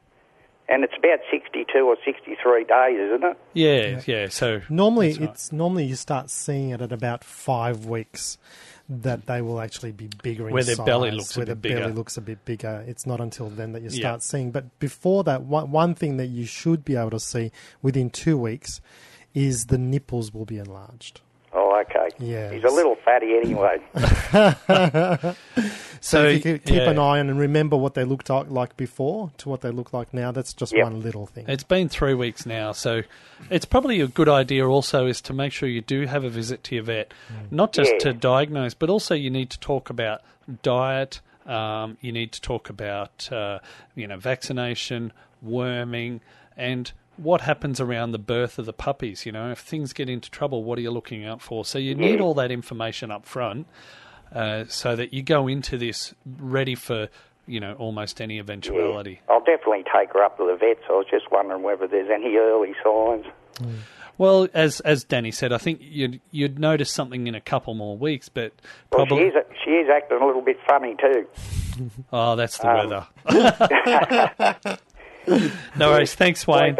And 0.70 0.84
it's 0.84 0.92
about 0.98 1.20
62 1.30 1.78
or 1.78 1.96
63 2.04 2.64
days, 2.64 2.98
isn't 3.00 3.24
it? 3.24 3.38
Yeah, 3.54 4.02
yeah. 4.06 4.28
So 4.28 4.60
Normally, 4.68 5.12
right. 5.14 5.22
it's 5.30 5.50
normally 5.50 5.84
you 5.84 5.94
start 5.96 6.28
seeing 6.30 6.70
it 6.70 6.80
at 6.82 6.92
about 6.92 7.24
five 7.24 7.86
weeks. 7.86 8.38
that 8.90 9.26
they 9.26 9.42
will 9.42 9.60
actually 9.60 9.92
be 9.92 10.08
bigger 10.22 10.48
in 10.48 10.54
Where 10.54 10.62
their 10.64 10.74
size, 10.74 10.86
belly 10.86 11.10
looks 11.10 11.36
a 11.36 11.40
where 11.40 11.44
bit 11.46 11.60
their 11.62 11.72
belly 11.74 11.82
bigger. 11.88 11.94
looks 11.94 12.16
a 12.16 12.22
bit 12.22 12.42
bigger. 12.46 12.82
It's 12.86 13.04
not 13.04 13.20
until 13.20 13.50
then 13.50 13.72
that 13.72 13.82
you 13.82 13.90
Yeah. 13.90 13.98
start 14.00 14.22
seeing. 14.22 14.50
But 14.50 14.78
before 14.78 15.24
that, 15.24 15.42
one, 15.42 15.70
one 15.70 15.94
thing 15.94 16.16
that 16.16 16.28
you 16.28 16.46
should 16.46 16.86
be 16.86 16.96
able 16.96 17.10
to 17.10 17.20
see 17.20 17.52
within 17.82 18.08
two 18.08 18.38
weeks 18.38 18.80
is 19.34 19.66
the 19.66 19.76
nipples 19.76 20.32
will 20.32 20.46
be 20.46 20.56
enlarged. 20.56 21.20
Oh, 21.52 21.80
okay. 21.80 22.08
Yeah. 22.18 22.52
He's 22.52 22.64
a 22.64 22.68
little 22.68 22.96
fatty 23.04 23.34
anyway. 23.36 23.78
So, 26.00 26.18
So, 26.22 26.24
if 26.26 26.44
you 26.46 26.58
keep 26.58 26.76
yeah. 26.76 26.90
an 26.90 26.98
eye 26.98 27.18
on 27.18 27.28
and 27.28 27.40
remember 27.40 27.76
what 27.76 27.94
they 27.94 28.04
looked 28.04 28.30
like- 28.30 28.48
like 28.50 28.76
before 28.76 29.32
to 29.38 29.48
what 29.48 29.62
they 29.62 29.70
look 29.72 29.92
like 29.92 30.14
now, 30.14 30.30
that's 30.30 30.52
just 30.52 30.72
Yep. 30.72 30.84
one 30.84 31.02
little 31.02 31.26
thing. 31.26 31.44
It's 31.48 31.64
been 31.64 31.88
three 31.88 32.14
weeks 32.14 32.46
now, 32.46 32.70
so 32.70 33.02
it's 33.50 33.64
probably 33.64 34.00
a 34.00 34.06
good 34.06 34.28
idea 34.28 34.64
also 34.68 35.06
is 35.06 35.20
to 35.22 35.32
make 35.32 35.52
sure 35.52 35.68
you 35.68 35.80
do 35.80 36.06
have 36.06 36.22
a 36.22 36.28
visit 36.28 36.62
to 36.64 36.76
your 36.76 36.84
vet, 36.84 37.12
not 37.50 37.72
just 37.72 37.90
Yeah. 37.94 37.98
to 37.98 38.12
diagnose, 38.12 38.74
but 38.74 38.88
also 38.90 39.14
you 39.16 39.28
need 39.28 39.50
to 39.50 39.58
talk 39.58 39.90
about 39.90 40.20
diet. 40.62 41.20
Um, 41.46 41.96
you 42.00 42.12
need 42.12 42.30
to 42.30 42.40
talk 42.40 42.70
about 42.70 43.28
uh, 43.32 43.58
you 43.96 44.06
know 44.06 44.18
vaccination, 44.18 45.12
worming, 45.42 46.20
and 46.56 46.92
what 47.18 47.42
happens 47.42 47.80
around 47.80 48.12
the 48.12 48.18
birth 48.18 48.58
of 48.58 48.66
the 48.66 48.72
puppies. 48.72 49.26
You 49.26 49.32
know, 49.32 49.50
if 49.50 49.58
things 49.58 49.92
get 49.92 50.08
into 50.08 50.30
trouble, 50.30 50.64
what 50.64 50.78
are 50.78 50.82
you 50.82 50.90
looking 50.90 51.24
out 51.26 51.42
for? 51.42 51.64
So 51.64 51.78
you 51.78 51.94
need 51.94 52.20
all 52.20 52.34
that 52.34 52.50
information 52.50 53.10
up 53.10 53.26
front, 53.26 53.66
uh, 54.34 54.64
so 54.68 54.96
that 54.96 55.12
you 55.12 55.22
go 55.22 55.46
into 55.48 55.76
this 55.78 56.14
ready 56.38 56.74
for 56.74 57.08
you 57.46 57.60
know 57.60 57.74
almost 57.74 58.20
any 58.20 58.38
eventuality. 58.38 59.20
I'll 59.28 59.40
definitely 59.40 59.84
take 59.84 60.12
her 60.12 60.22
up 60.22 60.36
to 60.38 60.46
the 60.46 60.56
vets. 60.56 60.80
I 60.88 60.92
was 60.92 61.06
just 61.10 61.30
wondering 61.30 61.62
whether 61.62 61.86
there's 61.86 62.10
any 62.12 62.36
early 62.36 62.74
signs. 62.84 63.26
Well, 64.18 64.48
as 64.52 64.80
as 64.80 65.04
Danny 65.04 65.30
said, 65.30 65.52
I 65.52 65.58
think 65.58 65.78
you'd 65.80 66.20
you'd 66.30 66.58
notice 66.58 66.90
something 66.90 67.26
in 67.26 67.34
a 67.34 67.40
couple 67.40 67.74
more 67.74 67.96
weeks, 67.96 68.28
but 68.28 68.52
Well, 68.92 69.06
she 69.06 69.14
is, 69.14 69.34
she 69.64 69.70
is 69.70 69.88
acting 69.88 70.18
a 70.20 70.26
little 70.26 70.42
bit 70.42 70.58
funny 70.68 70.96
too. 71.00 71.26
oh, 72.12 72.34
that's 72.36 72.58
the 72.58 72.68
Um, 72.68 73.06
weather. 73.26 74.78
no 75.76 75.90
worries. 75.90 76.14
Thanks, 76.14 76.46
Wayne. 76.46 76.76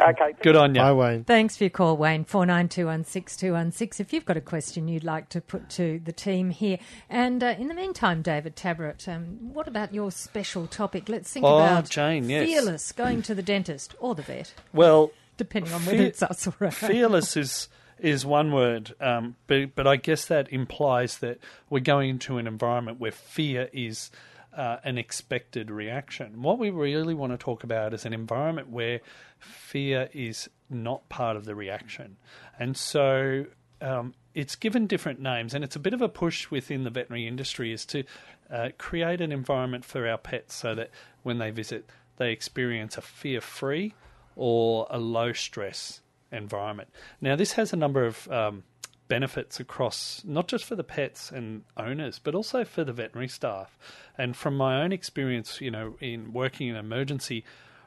Okay. 0.00 0.34
Good 0.42 0.56
on 0.56 0.74
you. 0.74 0.80
Bye, 0.80 0.92
Wayne. 0.92 1.24
Thanks 1.24 1.56
for 1.56 1.64
your 1.64 1.70
call, 1.70 1.96
Wayne. 1.96 2.24
Four 2.24 2.46
nine 2.46 2.68
two 2.68 2.86
one 2.86 3.04
six 3.04 3.36
two 3.36 3.52
one 3.52 3.72
six. 3.72 3.98
If 4.00 4.12
you've 4.12 4.24
got 4.24 4.36
a 4.36 4.40
question 4.40 4.86
you'd 4.88 5.04
like 5.04 5.28
to 5.30 5.40
put 5.40 5.68
to 5.70 6.00
the 6.04 6.12
team 6.12 6.50
here, 6.50 6.78
and 7.10 7.42
uh, 7.42 7.54
in 7.58 7.68
the 7.68 7.74
meantime, 7.74 8.22
David 8.22 8.54
Tabrett, 8.56 9.08
um, 9.08 9.52
what 9.52 9.66
about 9.68 9.92
your 9.92 10.10
special 10.12 10.66
topic? 10.66 11.08
Let's 11.08 11.32
think 11.32 11.44
Oh, 11.44 11.56
about 11.56 11.88
Jane, 11.88 12.28
yes. 12.30 12.46
fearless 12.46 12.92
going 12.92 13.22
to 13.22 13.34
the 13.34 13.42
dentist 13.42 13.94
or 13.98 14.14
the 14.14 14.22
vet, 14.22 14.54
Well, 14.72 15.10
depending 15.36 15.72
on 15.72 15.80
whether 15.80 15.98
Fear- 15.98 16.06
it's 16.06 16.22
us 16.22 16.46
or 16.46 16.70
fearless 16.70 17.36
is 17.36 17.68
is 17.98 18.24
one 18.24 18.52
word, 18.52 18.94
um, 19.00 19.34
but 19.48 19.74
but 19.74 19.86
I 19.88 19.96
guess 19.96 20.26
that 20.26 20.52
implies 20.52 21.18
that 21.18 21.38
we're 21.68 21.80
going 21.80 22.10
into 22.10 22.38
an 22.38 22.46
environment 22.46 23.00
where 23.00 23.10
fear 23.10 23.68
is 23.72 24.12
uh, 24.58 24.78
an 24.84 24.98
expected 24.98 25.70
reaction. 25.70 26.42
What 26.42 26.58
we 26.58 26.68
really 26.68 27.14
want 27.14 27.32
to 27.32 27.38
talk 27.38 27.64
about 27.64 27.94
is 27.94 28.04
an 28.04 28.12
environment 28.12 28.68
where 28.68 29.00
fear 29.38 30.10
is 30.12 30.50
not 30.68 31.08
part 31.08 31.36
of 31.36 31.46
the 31.46 31.54
reaction, 31.54 32.16
and 32.58 32.76
so. 32.76 33.46
Um, 33.80 34.14
it's 34.34 34.56
given 34.56 34.88
different 34.88 35.20
names, 35.20 35.54
and 35.54 35.62
it's 35.62 35.76
a 35.76 35.80
bit 35.80 35.94
of 35.94 36.02
a 36.02 36.08
push 36.08 36.50
within 36.50 36.82
the 36.82 36.90
veterinary 36.90 37.28
industry 37.28 37.72
is 37.72 37.84
to 37.86 38.02
uh, 38.50 38.70
create 38.76 39.20
an 39.20 39.30
environment 39.30 39.84
for 39.84 40.06
our 40.08 40.18
pets 40.18 40.54
so 40.54 40.74
that 40.74 40.90
when 41.22 41.38
they 41.38 41.50
visit, 41.50 41.88
they 42.16 42.32
experience 42.32 42.96
a 42.96 43.00
fear-free 43.00 43.94
or 44.36 44.86
a 44.90 44.98
low 44.98 45.32
stress 45.32 46.00
environment. 46.30 46.88
Now, 47.20 47.36
this 47.36 47.52
has 47.52 47.72
a 47.72 47.76
number 47.76 48.04
of 48.04 48.30
um, 48.30 48.62
benefits 49.08 49.58
across 49.58 50.22
not 50.24 50.46
just 50.48 50.64
for 50.64 50.76
the 50.76 50.84
pets 50.84 51.30
and 51.32 51.64
owners, 51.76 52.18
but 52.18 52.34
also 52.34 52.64
for 52.64 52.84
the 52.84 52.92
veterinary 52.92 53.28
staff. 53.28 53.78
And 54.16 54.36
from 54.36 54.56
my 54.56 54.82
own 54.82 54.92
experience, 54.92 55.60
you 55.60 55.70
know, 55.70 55.96
in 56.00 56.32
working 56.32 56.68
in 56.68 56.76
emergency, 56.76 57.44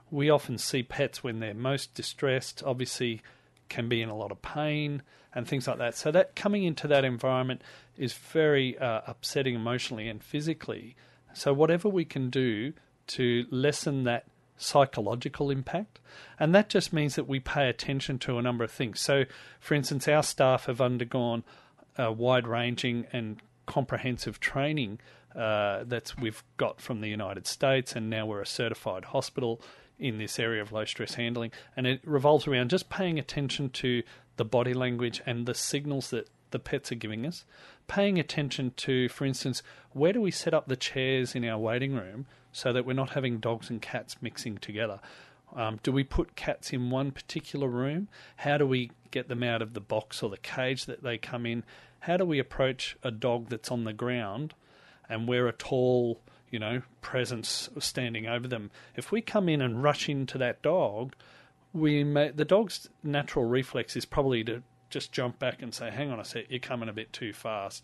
we 0.09 0.29
often 0.29 0.57
see 0.57 0.83
pets 0.83 1.23
when 1.23 1.39
they're 1.39 1.53
most 1.53 1.93
distressed, 1.93 2.61
obviously, 2.65 3.21
can 3.69 3.87
be 3.87 4.01
in 4.01 4.09
a 4.09 4.15
lot 4.15 4.31
of 4.31 4.41
pain 4.41 5.01
and 5.33 5.47
things 5.47 5.67
like 5.67 5.77
that. 5.77 5.95
So, 5.95 6.11
that 6.11 6.35
coming 6.35 6.63
into 6.63 6.87
that 6.87 7.05
environment 7.05 7.61
is 7.97 8.13
very 8.13 8.77
uh, 8.77 9.01
upsetting 9.07 9.55
emotionally 9.55 10.09
and 10.09 10.21
physically. 10.21 10.95
So, 11.33 11.53
whatever 11.53 11.87
we 11.87 12.03
can 12.03 12.29
do 12.29 12.73
to 13.07 13.45
lessen 13.49 14.03
that 14.03 14.25
psychological 14.61 15.49
impact. 15.49 15.99
And 16.39 16.53
that 16.53 16.69
just 16.69 16.93
means 16.93 17.15
that 17.15 17.27
we 17.27 17.39
pay 17.39 17.69
attention 17.69 18.19
to 18.19 18.37
a 18.37 18.41
number 18.41 18.63
of 18.63 18.71
things. 18.71 18.99
So, 18.99 19.25
for 19.59 19.73
instance, 19.73 20.07
our 20.07 20.23
staff 20.23 20.65
have 20.65 20.81
undergone 20.81 21.43
uh, 21.97 22.11
wide 22.11 22.47
ranging 22.47 23.07
and 23.11 23.41
comprehensive 23.65 24.39
training 24.39 24.99
uh, 25.35 25.83
that 25.85 26.13
we've 26.19 26.43
got 26.57 26.81
from 26.81 27.01
the 27.01 27.07
United 27.07 27.47
States, 27.47 27.95
and 27.95 28.09
now 28.09 28.25
we're 28.25 28.41
a 28.41 28.45
certified 28.45 29.05
hospital 29.05 29.61
in 29.97 30.17
this 30.17 30.39
area 30.39 30.61
of 30.61 30.71
low 30.71 30.83
stress 30.83 31.13
handling. 31.13 31.51
And 31.77 31.87
it 31.87 32.01
revolves 32.03 32.47
around 32.47 32.69
just 32.69 32.89
paying 32.89 33.19
attention 33.19 33.69
to 33.69 34.03
the 34.37 34.45
body 34.45 34.73
language 34.73 35.21
and 35.25 35.45
the 35.45 35.53
signals 35.53 36.09
that 36.09 36.27
the 36.49 36.59
pets 36.59 36.91
are 36.91 36.95
giving 36.95 37.25
us. 37.25 37.45
Paying 37.91 38.19
attention 38.19 38.71
to, 38.77 39.09
for 39.09 39.25
instance, 39.25 39.61
where 39.91 40.13
do 40.13 40.21
we 40.21 40.31
set 40.31 40.53
up 40.53 40.69
the 40.69 40.77
chairs 40.77 41.35
in 41.35 41.43
our 41.43 41.57
waiting 41.57 41.93
room 41.93 42.25
so 42.53 42.71
that 42.71 42.85
we're 42.85 42.93
not 42.93 43.09
having 43.09 43.39
dogs 43.39 43.69
and 43.69 43.81
cats 43.81 44.15
mixing 44.21 44.59
together? 44.59 45.01
Um, 45.53 45.77
do 45.83 45.91
we 45.91 46.05
put 46.05 46.37
cats 46.37 46.71
in 46.71 46.89
one 46.89 47.11
particular 47.11 47.67
room? 47.67 48.07
How 48.37 48.57
do 48.57 48.65
we 48.65 48.91
get 49.11 49.27
them 49.27 49.43
out 49.43 49.61
of 49.61 49.73
the 49.73 49.81
box 49.81 50.23
or 50.23 50.29
the 50.29 50.37
cage 50.37 50.85
that 50.85 51.03
they 51.03 51.17
come 51.17 51.45
in? 51.45 51.65
How 51.99 52.15
do 52.15 52.23
we 52.23 52.39
approach 52.39 52.95
a 53.03 53.11
dog 53.11 53.49
that's 53.49 53.71
on 53.71 53.83
the 53.83 53.91
ground 53.91 54.53
and 55.09 55.27
we're 55.27 55.49
a 55.49 55.51
tall, 55.51 56.21
you 56.49 56.59
know, 56.59 56.83
presence 57.01 57.67
standing 57.79 58.25
over 58.25 58.47
them? 58.47 58.71
If 58.95 59.11
we 59.11 59.19
come 59.19 59.49
in 59.49 59.61
and 59.61 59.83
rush 59.83 60.07
into 60.07 60.37
that 60.37 60.61
dog, 60.61 61.13
we 61.73 62.05
may, 62.05 62.31
the 62.31 62.45
dog's 62.45 62.87
natural 63.03 63.43
reflex 63.43 63.97
is 63.97 64.05
probably 64.05 64.45
to 64.45 64.63
just 64.91 65.11
jump 65.11 65.39
back 65.39 65.61
and 65.61 65.73
say, 65.73 65.89
"Hang 65.89 66.11
on 66.11 66.19
a 66.19 66.25
sec, 66.25 66.45
you're 66.49 66.59
coming 66.59 66.89
a 66.89 66.93
bit 66.93 67.11
too 67.11 67.33
fast." 67.33 67.83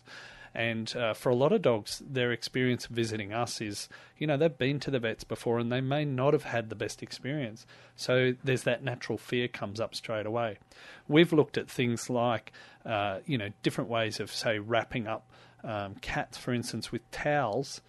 And 0.54 0.94
uh, 0.96 1.14
for 1.14 1.30
a 1.30 1.34
lot 1.34 1.52
of 1.52 1.62
dogs, 1.62 2.02
their 2.04 2.32
experience 2.32 2.86
of 2.86 2.92
visiting 2.92 3.32
us 3.32 3.60
is, 3.60 3.88
you 4.16 4.26
know, 4.26 4.36
they've 4.36 4.56
been 4.56 4.80
to 4.80 4.90
the 4.90 4.98
vets 4.98 5.24
before 5.24 5.58
and 5.58 5.70
they 5.70 5.80
may 5.80 6.04
not 6.04 6.32
have 6.32 6.44
had 6.44 6.68
the 6.68 6.74
best 6.74 7.02
experience. 7.02 7.66
So 7.96 8.34
there's 8.42 8.62
that 8.62 8.82
natural 8.82 9.18
fear 9.18 9.48
comes 9.48 9.80
up 9.80 9.94
straight 9.94 10.26
away. 10.26 10.58
We've 11.06 11.32
looked 11.32 11.58
at 11.58 11.70
things 11.70 12.08
like, 12.08 12.52
uh, 12.84 13.18
you 13.26 13.38
know, 13.38 13.50
different 13.62 13.90
ways 13.90 14.20
of, 14.20 14.32
say, 14.32 14.58
wrapping 14.58 15.06
up 15.06 15.30
um, 15.64 15.96
cats, 15.96 16.38
for 16.38 16.52
instance, 16.52 16.90
with 16.90 17.08
towels 17.10 17.80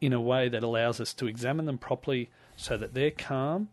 in 0.00 0.12
a 0.12 0.20
way 0.20 0.48
that 0.48 0.62
allows 0.62 1.00
us 1.00 1.14
to 1.14 1.26
examine 1.26 1.66
them 1.66 1.78
properly 1.78 2.30
so 2.56 2.76
that 2.76 2.94
they're 2.94 3.10
calm 3.10 3.68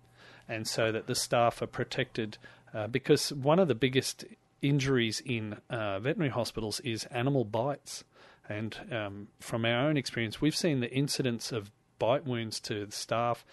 and 0.48 0.68
so 0.68 0.92
that 0.92 1.08
the 1.08 1.16
staff 1.16 1.62
are 1.62 1.68
protected. 1.68 2.38
Uh, 2.74 2.88
because 2.88 3.32
one 3.32 3.60
of 3.60 3.68
the 3.68 3.76
biggest 3.76 4.26
injuries 4.64 5.22
in 5.24 5.58
uh, 5.70 6.00
veterinary 6.00 6.32
hospitals 6.32 6.80
is 6.80 7.06
animal 7.06 7.46
bites. 7.46 8.04
And 8.50 8.76
um, 8.92 9.28
from 9.40 9.66
our 9.66 9.88
own 9.88 9.98
experience, 9.98 10.42
we've 10.42 10.56
seen 10.56 10.80
the 10.80 10.92
incidence 10.92 11.52
of 11.52 11.72
bite 12.00 12.26
wounds 12.26 12.60
to 12.62 12.90
staff 12.90 13.46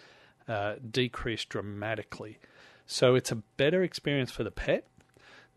uh, 0.48 0.76
decrease 0.90 1.44
dramatically. 1.44 2.38
So 2.86 3.14
it's 3.14 3.30
a 3.30 3.36
better 3.56 3.82
experience 3.82 4.30
for 4.30 4.42
the 4.42 4.50
pet. 4.50 4.86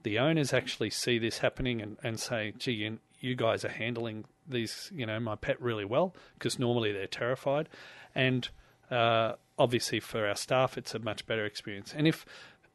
The 0.04 0.20
owners 0.20 0.54
actually 0.54 0.90
see 0.90 1.18
this 1.18 1.40
happening 1.40 1.82
and, 1.82 1.98
and 2.04 2.20
say, 2.20 2.54
gee, 2.58 2.74
you, 2.74 3.00
you 3.20 3.36
guys 3.36 3.64
are 3.64 3.70
handling 3.70 4.26
these, 4.48 4.92
you 4.94 5.06
know, 5.06 5.20
my 5.20 5.36
pet 5.36 5.60
really 5.62 5.86
well, 5.86 6.14
because 6.34 6.60
normally 6.60 6.92
they're 6.92 7.08
terrified. 7.08 7.70
And 8.14 8.50
uh, 8.92 9.34
obviously 9.58 10.00
for 10.00 10.28
our 10.28 10.36
staff, 10.36 10.78
it's 10.78 10.94
a 10.94 11.00
much 11.00 11.26
better 11.26 11.46
experience. 11.46 11.94
And 11.96 12.08
if 12.08 12.26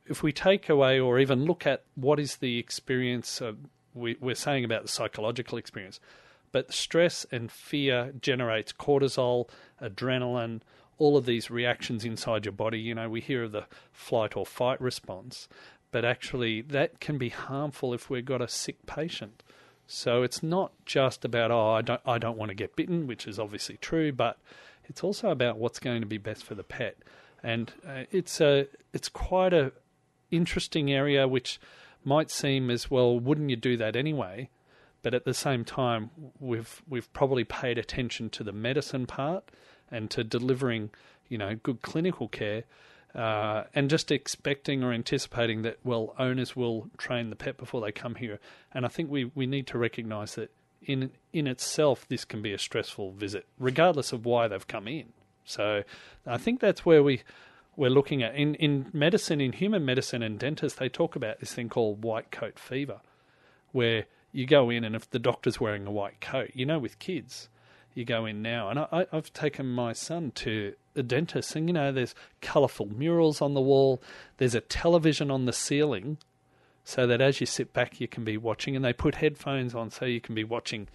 if 0.09 0.23
we 0.23 0.33
take 0.33 0.69
away 0.69 0.99
or 0.99 1.19
even 1.19 1.45
look 1.45 1.67
at 1.67 1.83
what 1.95 2.19
is 2.19 2.37
the 2.37 2.59
experience 2.59 3.41
of, 3.41 3.59
we, 3.95 4.17
we're 4.21 4.35
saying 4.35 4.65
about 4.65 4.83
the 4.83 4.88
psychological 4.88 5.59
experience, 5.59 6.00
but 6.53 6.73
stress 6.73 7.27
and 7.31 7.50
fear 7.50 8.12
generates 8.21 8.73
cortisol, 8.73 9.49
adrenaline, 9.83 10.61
all 10.99 11.17
of 11.17 11.27
these 11.27 11.50
reactions 11.50 12.05
inside 12.05 12.45
your 12.45 12.53
body. 12.53 12.81
You 12.81 12.95
know, 12.95 13.09
we 13.09 13.21
hear 13.21 13.45
of 13.45 13.53
the 13.53 13.67
flight 13.93 14.37
or 14.37 14.45
fight 14.45 14.81
response, 14.81 15.49
but 15.91 16.05
actually 16.05 16.61
that 16.62 17.00
can 17.00 17.19
be 17.19 17.29
harmful 17.29 17.95
if 17.95 18.11
we've 18.11 18.25
got 18.25 18.43
a 18.43 18.49
sick 18.49 18.85
patient. 18.87 19.43
So 19.87 20.23
it's 20.23 20.43
not 20.43 20.73
just 20.85 21.25
about 21.25 21.50
oh 21.50 21.71
I 21.71 21.81
don't 21.81 22.00
I 22.05 22.19
don't 22.19 22.37
want 22.37 22.50
to 22.50 22.55
get 22.55 22.77
bitten, 22.77 23.07
which 23.07 23.27
is 23.27 23.38
obviously 23.38 23.79
true, 23.79 24.12
but 24.12 24.38
it's 24.85 25.03
also 25.03 25.31
about 25.31 25.57
what's 25.57 25.79
going 25.79 26.00
to 26.00 26.07
be 26.07 26.19
best 26.19 26.45
for 26.45 26.55
the 26.55 26.62
pet, 26.62 26.99
and 27.43 27.73
uh, 27.87 28.05
it's 28.11 28.38
a 28.41 28.67
it's 28.93 29.09
quite 29.09 29.55
a 29.55 29.73
interesting 30.30 30.92
area 30.92 31.26
which 31.26 31.61
might 32.04 32.30
seem 32.30 32.70
as 32.70 32.90
well 32.90 33.18
wouldn't 33.18 33.50
you 33.50 33.56
do 33.56 33.76
that 33.76 33.97
anyway 33.97 34.49
but 35.02 35.14
at 35.14 35.25
the 35.25 35.35
same 35.35 35.64
time 35.64 36.11
we've 36.40 36.82
we've 36.88 37.12
probably 37.12 37.44
paid 37.44 37.78
attention 37.78 38.30
to 38.30 38.42
the 38.42 38.52
medicine 38.52 39.06
part 39.06 39.44
and 39.90 40.11
to 40.11 40.23
delivering 40.25 40.90
you 41.28 41.38
know 41.38 41.56
good 41.62 41.82
clinical 41.82 42.28
care 42.28 42.64
uh, 43.14 43.64
and 43.75 43.88
just 43.88 44.11
expecting 44.11 44.85
or 44.85 44.92
anticipating 44.92 45.62
that 45.62 45.78
well 45.82 46.14
owners 46.18 46.54
will 46.54 46.88
train 46.99 47.30
the 47.30 47.37
pet 47.37 47.56
before 47.56 47.80
they 47.80 47.90
come 47.90 48.16
here 48.16 48.38
and 48.73 48.85
I 48.85 48.88
think 48.88 49.11
we 49.11 49.30
we 49.35 49.47
need 49.47 49.66
to 49.68 49.78
recognize 49.78 50.35
that 50.35 50.50
in 50.82 51.11
in 51.32 51.47
itself, 51.47 52.06
this 52.08 52.25
can 52.25 52.42
be 52.42 52.52
a 52.52 52.58
stressful 52.58 53.12
visit, 53.12 53.47
regardless 53.58 54.12
of 54.12 54.25
why 54.25 54.49
they've 54.49 54.66
come 54.66 54.88
in. 54.88 55.12
So, 55.44 55.82
I 56.26 56.38
think 56.38 56.61
that's 56.61 56.85
where 56.85 57.02
we 57.02 57.23
we're 57.78 57.88
looking 57.88 58.23
at. 58.23 58.35
In 58.35 58.56
in 58.56 58.90
medicine, 58.92 59.40
in 59.40 59.52
human 59.52 59.85
medicine 59.85 60.23
and 60.23 60.38
dentists, 60.38 60.78
they 60.78 60.88
talk 60.88 61.16
about 61.16 61.38
this 61.38 61.54
thing 61.54 61.68
called 61.68 62.02
white 62.02 62.30
coat 62.30 62.58
fever, 62.58 63.00
where 63.73 64.06
you 64.32 64.47
go 64.47 64.68
in 64.68 64.85
and 64.85 64.94
if 64.94 65.08
the 65.08 65.18
doctor's 65.18 65.61
wearing 65.61 65.87
a 65.87 65.90
white 65.90 66.20
coat, 66.20 66.50
you 66.52 66.66
know, 66.66 66.78
with 66.78 66.99
kids, 66.99 67.49
you 67.94 68.04
go 68.04 68.26
in 68.26 68.42
now, 68.42 68.68
and 68.68 68.80
I, 68.80 69.06
I've 69.12 69.32
taken 69.32 69.66
my 69.66 69.92
son 69.92 70.32
to 70.32 70.75
a 70.94 71.02
dentist, 71.02 71.54
and 71.56 71.68
you 71.68 71.73
know, 71.73 71.92
there's 71.92 72.14
colourful 72.42 72.87
murals 72.87 73.40
on 73.40 73.54
the 73.54 73.61
wall, 73.61 74.02
there's 74.37 74.54
a 74.54 74.61
television 74.61 75.30
on 75.30 75.47
the 75.47 75.52
ceiling, 75.52 76.18
so 76.85 77.06
that 77.06 77.20
as 77.20 77.40
you 77.40 77.47
sit 77.47 77.73
back, 77.73 78.00
you 78.00 78.08
can 78.08 78.25
be 78.25 78.37
watching, 78.37 78.75
and 78.75 78.85
they 78.85 78.92
put 78.92 79.16
headphones 79.16 79.75
on 79.75 79.90
so 79.90 80.04
you 80.04 80.20
can 80.20 80.35
be 80.35 80.44
watching 80.44 80.88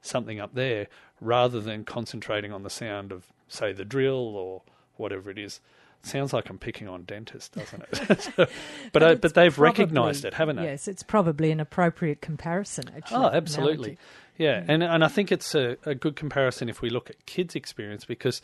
something 0.00 0.38
up 0.38 0.54
there 0.54 0.86
rather 1.20 1.60
than 1.60 1.84
concentrating 1.84 2.52
on 2.52 2.62
the 2.62 2.70
sound 2.70 3.10
of, 3.12 3.26
say, 3.48 3.72
the 3.72 3.84
drill 3.84 4.36
or 4.36 4.62
whatever 4.96 5.30
it 5.30 5.38
is. 5.38 5.60
Sounds 6.02 6.32
like 6.32 6.48
I'm 6.48 6.58
picking 6.58 6.88
on 6.88 7.02
dentists, 7.02 7.48
doesn't 7.50 7.84
it? 7.92 8.20
so, 8.22 8.30
but 8.36 8.50
but, 8.92 9.02
uh, 9.02 9.14
but 9.16 9.34
they've 9.34 9.54
probably- 9.54 9.84
recognised 9.84 10.24
it, 10.24 10.34
haven't 10.34 10.56
they? 10.56 10.64
Yes, 10.64 10.88
it's 10.88 11.02
probably 11.02 11.50
an 11.50 11.60
appropriate 11.60 12.20
comparison, 12.20 12.84
actually. 12.96 13.16
Oh, 13.18 13.28
absolutely. 13.28 13.98
Yeah, 14.36 14.64
and 14.68 14.82
and 14.84 15.04
I 15.04 15.08
think 15.08 15.32
it's 15.32 15.54
a, 15.54 15.76
a 15.84 15.94
good 15.94 16.14
comparison 16.14 16.68
if 16.68 16.80
we 16.80 16.90
look 16.90 17.10
at 17.10 17.26
kids' 17.26 17.56
experience 17.56 18.04
because, 18.04 18.40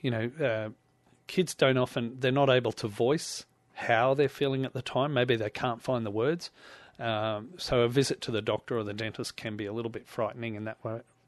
you 0.00 0.10
know, 0.10 0.30
uh, 0.40 0.68
kids 1.26 1.54
don't 1.54 1.76
often 1.76 2.16
they're 2.20 2.30
not 2.30 2.50
able 2.50 2.72
to 2.72 2.86
voice 2.86 3.44
how 3.72 4.14
they're 4.14 4.28
feeling 4.28 4.64
at 4.64 4.72
the 4.72 4.82
time. 4.82 5.12
Maybe 5.12 5.34
they 5.36 5.50
can't 5.50 5.82
find 5.82 6.06
the 6.06 6.10
words. 6.10 6.50
Um, 7.00 7.50
so 7.56 7.80
a 7.80 7.88
visit 7.88 8.20
to 8.22 8.30
the 8.30 8.40
doctor 8.40 8.78
or 8.78 8.84
the 8.84 8.94
dentist 8.94 9.36
can 9.36 9.56
be 9.56 9.66
a 9.66 9.72
little 9.72 9.90
bit 9.90 10.06
frightening 10.06 10.54
in 10.54 10.64
that 10.64 10.78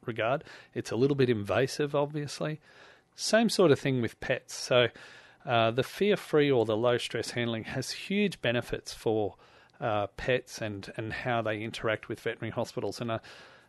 regard. 0.05 0.45
It's 0.75 0.93
a 0.93 0.97
little 0.97 1.17
bit 1.17 1.29
invasive, 1.29 1.95
obviously. 1.95 2.61
Same 3.17 3.49
sort 3.49 3.73
of 3.73 3.81
thing 3.81 4.01
with 4.01 4.21
pets. 4.21 4.55
So 4.55 4.89
uh, 5.47 5.71
the 5.71 5.83
fear-free 5.83 6.51
or 6.51 6.65
the 6.65 6.77
low-stress 6.77 7.31
handling 7.31 7.65
has 7.65 7.93
huge 7.93 8.41
benefits 8.43 8.93
for 8.93 9.37
uh, 9.81 10.07
pets 10.17 10.61
and, 10.61 10.93
and 10.97 11.13
how 11.13 11.43
they 11.43 11.63
interact 11.63 12.09
with 12.09 12.21
veterinary 12.21 12.51
hospitals. 12.53 13.01
And 13.01 13.11
uh, 13.11 13.19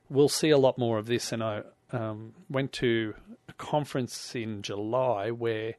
we'll 0.09 0.29
see 0.29 0.49
a 0.49 0.57
lot 0.57 0.77
more 0.77 0.97
of 0.97 1.05
this. 1.05 1.31
And 1.31 1.43
I 1.43 1.61
um, 1.91 2.33
went 2.49 2.71
to 2.73 3.13
a 3.47 3.53
conference 3.53 4.35
in 4.35 4.61
July 4.61 5.31
where 5.31 5.75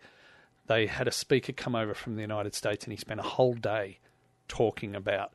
they 0.66 0.86
had 0.86 1.08
a 1.08 1.12
speaker 1.12 1.52
come 1.52 1.74
over 1.74 1.94
from 1.94 2.16
the 2.16 2.22
United 2.22 2.54
States 2.54 2.84
and 2.84 2.92
he 2.92 2.96
spent 2.96 3.20
a 3.20 3.24
whole 3.24 3.54
day 3.54 3.98
talking 4.46 4.94
about 4.94 5.32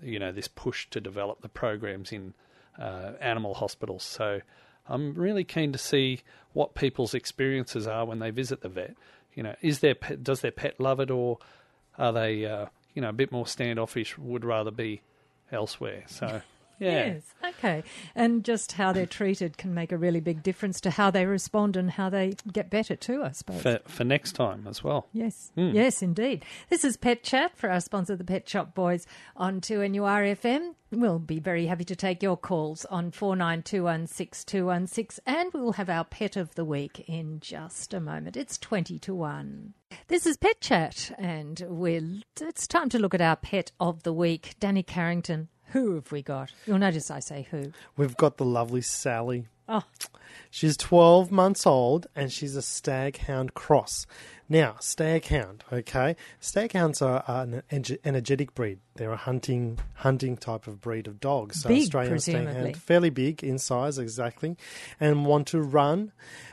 you 0.00 0.18
know 0.18 0.32
this 0.32 0.48
push 0.48 0.88
to 0.90 1.00
develop 1.00 1.40
the 1.42 1.48
programs 1.48 2.12
in 2.12 2.34
uh, 2.78 3.12
animal 3.20 3.54
hospitals. 3.54 4.02
So 4.02 4.40
I'm 4.88 5.14
really 5.14 5.44
keen 5.44 5.72
to 5.72 5.78
see 5.78 6.20
what 6.52 6.74
people's 6.74 7.14
experiences 7.14 7.86
are 7.86 8.04
when 8.04 8.18
they 8.18 8.30
visit 8.30 8.60
the 8.62 8.68
vet. 8.68 8.96
You 9.34 9.42
know, 9.42 9.54
is 9.60 9.80
their 9.80 9.94
pet 9.94 10.22
does 10.22 10.40
their 10.40 10.50
pet 10.50 10.78
love 10.80 11.00
it, 11.00 11.10
or 11.10 11.38
are 11.98 12.12
they 12.12 12.44
uh, 12.46 12.66
you 12.94 13.02
know 13.02 13.08
a 13.08 13.12
bit 13.12 13.32
more 13.32 13.46
standoffish, 13.46 14.18
would 14.18 14.44
rather 14.44 14.70
be 14.70 15.02
elsewhere? 15.50 16.04
So 16.06 16.42
yeah, 16.82 17.06
Yes, 17.06 17.22
okay. 17.44 17.82
And 18.14 18.44
just 18.44 18.72
how 18.72 18.92
they're 18.92 19.06
treated 19.06 19.58
can 19.58 19.74
make 19.74 19.92
a 19.92 19.98
really 19.98 20.20
big 20.20 20.42
difference 20.42 20.80
to 20.82 20.90
how 20.90 21.10
they 21.10 21.26
respond 21.26 21.76
and 21.76 21.90
how 21.90 22.08
they 22.10 22.34
get 22.52 22.70
better 22.70 22.96
too, 22.96 23.22
I 23.22 23.32
suppose. 23.32 23.62
for 23.62 23.80
for 23.86 24.04
next 24.04 24.32
time 24.32 24.66
as 24.66 24.84
well. 24.84 25.08
Yes, 25.12 25.52
hmm. 25.54 25.70
yes, 25.70 26.02
indeed. 26.02 26.44
This 26.68 26.84
is 26.84 26.96
Pet 26.96 27.22
Chat 27.22 27.56
for 27.56 27.70
our 27.70 27.80
sponsor, 27.80 28.16
the 28.16 28.24
Pet 28.24 28.48
Shop 28.48 28.74
Boys, 28.74 29.06
on 29.36 29.60
2NURFM. 29.60 30.74
We'll 30.92 31.18
be 31.18 31.40
very 31.40 31.66
happy 31.66 31.84
to 31.84 31.96
take 31.96 32.22
your 32.22 32.36
calls 32.36 32.84
on 32.84 33.10
49216216 33.12 35.18
and 35.24 35.50
we'll 35.54 35.72
have 35.72 35.88
our 35.88 36.04
Pet 36.04 36.36
of 36.36 36.54
the 36.54 36.66
Week 36.66 37.02
in 37.08 37.40
just 37.40 37.94
a 37.94 38.00
moment. 38.00 38.36
It's 38.36 38.58
20 38.58 38.98
to 38.98 39.14
1. 39.14 39.72
This 40.08 40.26
is 40.26 40.36
Pet 40.36 40.60
Chat 40.60 41.10
and 41.18 41.64
we're, 41.66 42.20
it's 42.38 42.66
time 42.66 42.90
to 42.90 42.98
look 42.98 43.14
at 43.14 43.22
our 43.22 43.36
Pet 43.36 43.72
of 43.80 44.02
the 44.02 44.12
Week. 44.12 44.54
Danny 44.60 44.82
Carrington, 44.82 45.48
who 45.72 45.94
have 45.94 46.12
we 46.12 46.22
got? 46.22 46.52
You'll 46.66 46.78
notice 46.78 47.10
I 47.10 47.20
say 47.20 47.46
who. 47.50 47.72
We've 47.96 48.16
got 48.16 48.36
the 48.36 48.44
lovely 48.44 48.82
Sally. 48.82 49.46
Oh, 49.68 49.82
She's 50.50 50.76
12 50.76 51.30
months 51.30 51.66
old 51.66 52.06
and 52.14 52.30
she's 52.32 52.56
a 52.56 52.60
staghound 52.60 53.54
cross. 53.54 54.06
Now, 54.48 54.76
staghound, 54.80 55.60
okay? 55.72 56.16
Staghounds 56.40 57.00
are 57.00 57.24
an 57.26 57.62
energetic 58.04 58.54
breed. 58.54 58.80
They're 58.96 59.12
a 59.12 59.16
hunting 59.16 59.78
hunting 59.94 60.36
type 60.36 60.66
of 60.66 60.80
breed 60.80 61.06
of 61.06 61.18
dogs. 61.20 61.62
So 61.62 61.68
Big, 61.68 61.82
Australian 61.82 62.12
presumably. 62.12 62.72
staghound, 62.72 62.76
fairly 62.76 63.10
big 63.10 63.42
in 63.42 63.58
size, 63.58 63.98
exactly, 63.98 64.56
and 65.00 65.24
want 65.24 65.46
to 65.48 65.62
run, 65.62 66.12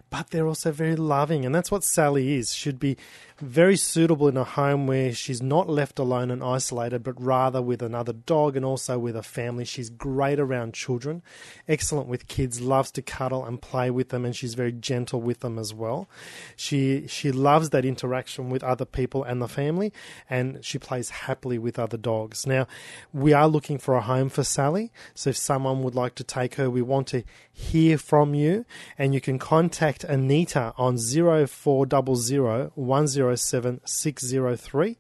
but 0.09 0.29
they're 0.29 0.47
also 0.47 0.71
very 0.71 0.95
loving, 0.95 1.45
and 1.45 1.53
that's 1.53 1.69
what 1.69 1.83
Sally 1.83 2.35
is. 2.35 2.53
Should 2.53 2.79
be 2.79 2.95
very 3.39 3.75
suitable 3.75 4.27
in 4.27 4.37
a 4.37 4.43
home 4.43 4.87
where 4.87 5.13
she's 5.13 5.41
not 5.41 5.69
left 5.69 5.99
alone 5.99 6.31
and 6.31 6.43
isolated, 6.43 7.03
but 7.03 7.21
rather 7.21 7.61
with 7.61 7.81
another 7.81 8.13
dog 8.13 8.55
and 8.55 8.65
also 8.65 8.97
with 8.97 9.15
a 9.15 9.23
family. 9.23 9.65
She's 9.65 9.89
great 9.89 10.39
around 10.39 10.73
children, 10.73 11.21
excellent 11.67 12.07
with 12.07 12.27
kids, 12.27 12.61
loves 12.61 12.91
to 12.91 13.01
cuddle 13.01 13.45
and 13.45 13.61
play 13.61 13.91
with 13.91 14.09
them, 14.09 14.23
and 14.23 14.35
she's 14.35 14.53
very 14.53 14.71
gentle 14.71 15.21
with 15.21 15.41
them 15.41 15.59
as 15.59 15.73
well. 15.73 16.07
She 16.55 17.05
she 17.07 17.31
loves 17.33 17.71
that 17.71 17.78
interaction 17.85 18.49
with 18.49 18.63
other 18.63 18.85
people 18.85 19.23
and 19.23 19.41
the 19.41 19.47
family, 19.47 19.93
and 20.29 20.63
she 20.63 20.77
plays 20.79 21.09
happily 21.09 21.57
with 21.57 21.79
other 21.79 21.97
dogs. 21.97 22.45
Now, 22.45 22.67
we 23.13 23.33
are 23.33 23.47
looking 23.47 23.77
for 23.77 23.95
a 23.95 24.01
home 24.01 24.29
for 24.29 24.43
Sally, 24.43 24.91
so 25.13 25.31
if 25.31 25.37
someone 25.37 25.83
would 25.83 25.95
like 25.95 26.15
to 26.15 26.23
take 26.23 26.55
her, 26.55 26.69
we 26.69 26.81
want 26.81 27.07
to 27.07 27.23
hear 27.51 27.97
from 27.97 28.33
you, 28.33 28.65
and 28.97 29.13
you 29.13 29.21
can 29.21 29.39
contact 29.39 30.03
Anita 30.03 30.73
on 30.77 30.97
0400 30.97 32.71
107 32.75 33.81
603. 33.85 34.97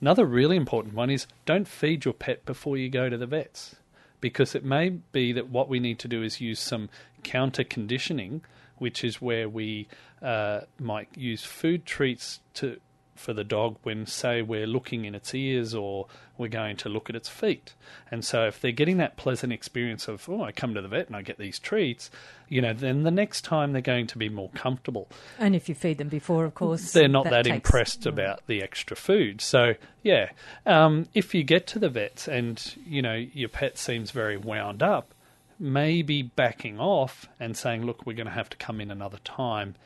Another 0.00 0.24
really 0.24 0.56
important 0.56 0.94
one 0.94 1.10
is 1.10 1.26
don't 1.46 1.66
feed 1.66 2.04
your 2.04 2.14
pet 2.14 2.46
before 2.46 2.76
you 2.76 2.88
go 2.88 3.08
to 3.08 3.18
the 3.18 3.26
vets 3.26 3.74
because 4.22 4.54
it 4.54 4.64
may 4.64 4.88
be 4.88 5.32
that 5.32 5.50
what 5.50 5.68
we 5.68 5.80
need 5.80 5.98
to 5.98 6.08
do 6.08 6.22
is 6.22 6.40
use 6.40 6.60
some 6.60 6.88
counter 7.22 7.64
conditioning, 7.64 8.42
which 8.78 9.04
is 9.04 9.20
where 9.20 9.48
we 9.48 9.88
uh, 10.20 10.60
might 10.78 11.08
use 11.16 11.44
food 11.44 11.84
treats 11.86 12.40
to 12.54 12.78
for 13.14 13.32
the 13.32 13.44
dog 13.44 13.76
when, 13.82 14.06
say, 14.06 14.42
we're 14.42 14.66
looking 14.66 15.04
in 15.04 15.14
its 15.14 15.34
ears 15.34 15.74
or 15.74 16.06
we're 16.36 16.48
going 16.48 16.76
to 16.76 16.88
look 16.88 17.08
at 17.08 17.16
its 17.16 17.28
feet. 17.28 17.74
And 18.10 18.24
so, 18.24 18.46
if 18.46 18.60
they're 18.60 18.72
getting 18.72 18.96
that 18.98 19.16
pleasant 19.16 19.52
experience 19.52 20.08
of, 20.08 20.28
oh, 20.28 20.42
I 20.42 20.52
come 20.52 20.74
to 20.74 20.82
the 20.82 20.88
vet 20.88 21.06
and 21.06 21.16
I 21.16 21.22
get 21.22 21.38
these 21.38 21.58
treats, 21.58 22.10
you 22.48 22.60
know, 22.60 22.72
then 22.72 23.02
the 23.04 23.10
next 23.10 23.42
time 23.42 23.72
they're 23.72 23.82
going 23.82 24.06
to 24.08 24.18
be 24.18 24.28
more 24.28 24.50
comfortable. 24.54 25.08
And 25.38 25.54
if 25.54 25.68
you 25.68 25.74
feed 25.74 25.98
them 25.98 26.08
before, 26.08 26.44
of 26.44 26.54
course, 26.54 26.92
They're 26.92 27.08
not 27.08 27.24
that, 27.24 27.44
takes- 27.44 27.54
impressed 27.54 28.06
about 28.06 28.46
the 28.46 28.62
extra 28.62 28.96
food. 28.96 29.40
So, 29.40 29.74
yeah, 30.02 30.30
um, 30.66 31.06
if 31.14 31.34
you 31.34 31.44
get 31.44 31.66
to 31.68 31.78
the 31.78 31.88
vets 31.88 32.28
and, 32.28 32.74
you 32.86 33.02
know, 33.02 33.14
your 33.14 33.48
pet 33.48 33.78
seems 33.78 34.10
very 34.10 34.36
wound 34.36 34.82
up, 34.82 35.14
maybe 35.58 36.22
backing 36.22 36.78
off 36.78 37.28
and 37.38 37.56
saying, 37.56 37.84
look, 37.84 38.06
we're 38.06 38.16
going 38.16 38.26
to 38.26 38.32
have 38.32 38.50
to 38.50 38.56
come 38.56 38.80
in 38.80 38.90
another 38.90 39.18
time 39.24 39.76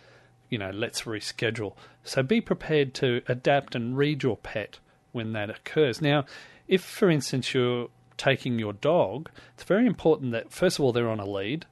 you 0.49 0.59
know, 0.59 0.71
let's 0.71 1.03
reschedule. 1.03 1.75
So 2.05 2.23
be 2.23 2.41
prepared 2.41 2.95
to 2.95 3.23
adapt 3.29 3.75
and 3.75 3.97
read 3.97 4.23
your 4.23 4.37
pet 4.37 4.79
when 5.13 5.33
that 5.33 5.51
occurs. 5.51 6.01
Now, 6.01 6.25
if, 6.69 6.83
for 6.83 7.11
instance, 7.11 7.55
you're 7.55 7.89
taking 8.17 8.59
your 8.59 8.73
dog, 8.73 9.31
it's 9.55 9.65
very 9.65 9.87
important 9.87 10.33
that, 10.33 10.53
first 10.53 10.79
of 10.79 10.85
all, 10.85 10.93
they're 10.93 11.09
on 11.09 11.21
a 11.21 11.27
lead. 11.27 11.67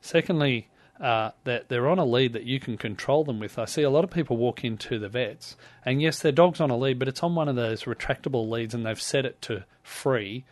Secondly, 0.00 0.68
uh, 1.00 1.30
that 1.44 1.68
they're 1.68 1.88
on 1.88 1.98
a 1.98 2.04
lead 2.04 2.32
that 2.32 2.44
you 2.44 2.60
can 2.60 2.76
control 2.76 3.24
them 3.24 3.40
with. 3.40 3.58
I 3.58 3.64
see 3.64 3.82
a 3.82 3.90
lot 3.90 4.04
of 4.04 4.10
people 4.10 4.36
walk 4.36 4.64
into 4.64 4.98
the 4.98 5.08
vets, 5.08 5.56
and 5.84 6.00
yes, 6.00 6.20
their 6.20 6.32
dog's 6.32 6.60
on 6.60 6.70
a 6.70 6.76
lead, 6.76 6.98
but 6.98 7.08
it's 7.08 7.22
on 7.22 7.34
one 7.34 7.48
of 7.48 7.56
those 7.56 7.84
retractable 7.84 8.48
leads, 8.48 8.74
and 8.74 8.86
they've 8.86 9.00
set 9.00 9.26
it 9.26 9.40
to 9.42 9.64
free. 9.82 10.44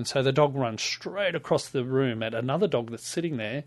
And 0.00 0.08
so 0.08 0.22
the 0.22 0.32
dog 0.32 0.56
runs 0.56 0.80
straight 0.80 1.34
across 1.34 1.68
the 1.68 1.84
room 1.84 2.22
at 2.22 2.32
another 2.32 2.66
dog 2.66 2.90
that's 2.90 3.06
sitting 3.06 3.36
there 3.36 3.64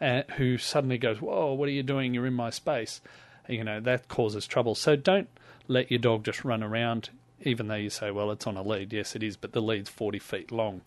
uh, 0.00 0.22
who 0.38 0.56
suddenly 0.56 0.96
goes, 0.96 1.20
Whoa, 1.20 1.52
what 1.52 1.68
are 1.68 1.72
you 1.72 1.82
doing? 1.82 2.14
You're 2.14 2.26
in 2.26 2.32
my 2.32 2.48
space. 2.48 3.02
You 3.46 3.62
know, 3.62 3.78
that 3.80 4.08
causes 4.08 4.46
trouble. 4.46 4.74
So 4.74 4.96
don't 4.96 5.28
let 5.68 5.90
your 5.90 5.98
dog 5.98 6.24
just 6.24 6.46
run 6.46 6.62
around, 6.62 7.10
even 7.42 7.68
though 7.68 7.74
you 7.74 7.90
say, 7.90 8.10
Well, 8.10 8.30
it's 8.30 8.46
on 8.46 8.56
a 8.56 8.62
lead. 8.62 8.94
Yes, 8.94 9.14
it 9.14 9.22
is, 9.22 9.36
but 9.36 9.52
the 9.52 9.60
lead's 9.60 9.90
40 9.90 10.18
feet 10.18 10.50
long. 10.50 10.80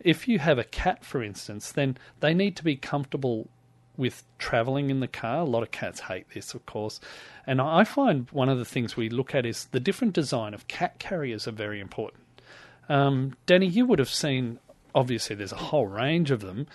If 0.00 0.26
you 0.26 0.38
have 0.38 0.58
a 0.58 0.64
cat, 0.64 1.04
for 1.04 1.22
instance, 1.22 1.70
then 1.70 1.98
they 2.20 2.32
need 2.32 2.56
to 2.56 2.64
be 2.64 2.76
comfortable 2.76 3.50
with 3.98 4.24
traveling 4.38 4.88
in 4.88 5.00
the 5.00 5.08
car. 5.08 5.40
A 5.40 5.44
lot 5.44 5.62
of 5.62 5.72
cats 5.72 6.00
hate 6.00 6.30
this, 6.32 6.54
of 6.54 6.64
course. 6.64 7.00
And 7.46 7.60
I 7.60 7.84
find 7.84 8.30
one 8.30 8.48
of 8.48 8.56
the 8.56 8.64
things 8.64 8.96
we 8.96 9.10
look 9.10 9.34
at 9.34 9.44
is 9.44 9.66
the 9.66 9.78
different 9.78 10.14
design 10.14 10.54
of 10.54 10.68
cat 10.68 10.98
carriers 10.98 11.46
are 11.46 11.52
very 11.52 11.80
important. 11.80 12.21
Um, 12.88 13.36
Danny, 13.46 13.66
you 13.66 13.86
would 13.86 13.98
have 13.98 14.10
seen, 14.10 14.58
obviously, 14.94 15.36
there's 15.36 15.52
a 15.52 15.56
whole 15.56 15.86
range 15.86 16.30
of 16.30 16.40
them. 16.40 16.66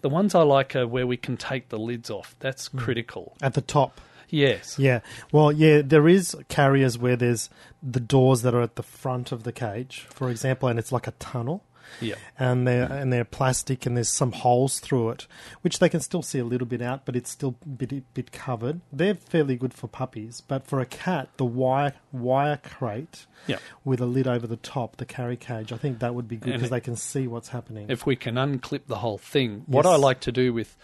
The 0.00 0.08
ones 0.08 0.34
I 0.34 0.42
like 0.42 0.74
are 0.74 0.86
where 0.86 1.06
we 1.06 1.16
can 1.16 1.36
take 1.36 1.68
the 1.68 1.78
lids 1.78 2.10
off. 2.10 2.34
That's 2.40 2.68
critical. 2.68 3.36
At 3.40 3.54
the 3.54 3.60
top. 3.60 4.00
Yes. 4.28 4.78
Yeah. 4.78 5.00
Well, 5.30 5.52
yeah, 5.52 5.82
there 5.84 6.08
is 6.08 6.34
carriers 6.48 6.96
where 6.98 7.16
there's 7.16 7.50
the 7.82 8.00
doors 8.00 8.42
that 8.42 8.54
are 8.54 8.62
at 8.62 8.76
the 8.76 8.82
front 8.82 9.30
of 9.30 9.44
the 9.44 9.52
cage, 9.52 10.06
for 10.10 10.30
example, 10.30 10.68
and 10.68 10.78
it's 10.78 10.90
like 10.90 11.06
a 11.06 11.12
tunnel. 11.12 11.62
Yeah. 12.00 12.14
And 12.38 12.66
they're 12.66 12.90
and 12.90 13.12
they're 13.12 13.24
plastic, 13.24 13.86
and 13.86 13.96
there's 13.96 14.10
some 14.10 14.32
holes 14.32 14.80
through 14.80 15.10
it, 15.10 15.26
which 15.62 15.78
they 15.78 15.88
can 15.88 16.00
still 16.00 16.22
see 16.22 16.38
a 16.38 16.44
little 16.44 16.66
bit 16.66 16.82
out, 16.82 17.04
but 17.04 17.16
it's 17.16 17.30
still 17.30 17.56
a 17.64 17.68
bit 17.68 18.14
bit 18.14 18.32
covered. 18.32 18.80
They're 18.92 19.14
fairly 19.14 19.56
good 19.56 19.74
for 19.74 19.88
puppies, 19.88 20.40
but 20.40 20.66
for 20.66 20.80
a 20.80 20.86
cat, 20.86 21.28
the 21.36 21.44
wire 21.44 21.94
wire 22.12 22.58
crate 22.62 23.26
Yeah. 23.46 23.58
with 23.84 24.00
a 24.00 24.06
lid 24.06 24.26
over 24.28 24.46
the 24.46 24.56
top, 24.56 24.96
the 24.96 25.04
carry 25.06 25.36
cage, 25.36 25.72
I 25.72 25.76
think 25.76 25.98
that 26.00 26.14
would 26.14 26.28
be 26.28 26.36
good 26.36 26.54
because 26.54 26.70
they 26.70 26.80
can 26.80 26.96
see 26.96 27.26
what's 27.26 27.48
happening. 27.48 27.86
If 27.88 28.06
we 28.06 28.16
can 28.16 28.34
unclip 28.36 28.86
the 28.86 28.96
whole 28.98 29.18
thing, 29.18 29.64
what 29.66 29.84
Yes. 29.84 29.92
I 29.92 29.96
like 29.96 30.20
to 30.20 30.32
do 30.32 30.52
with 30.52 30.76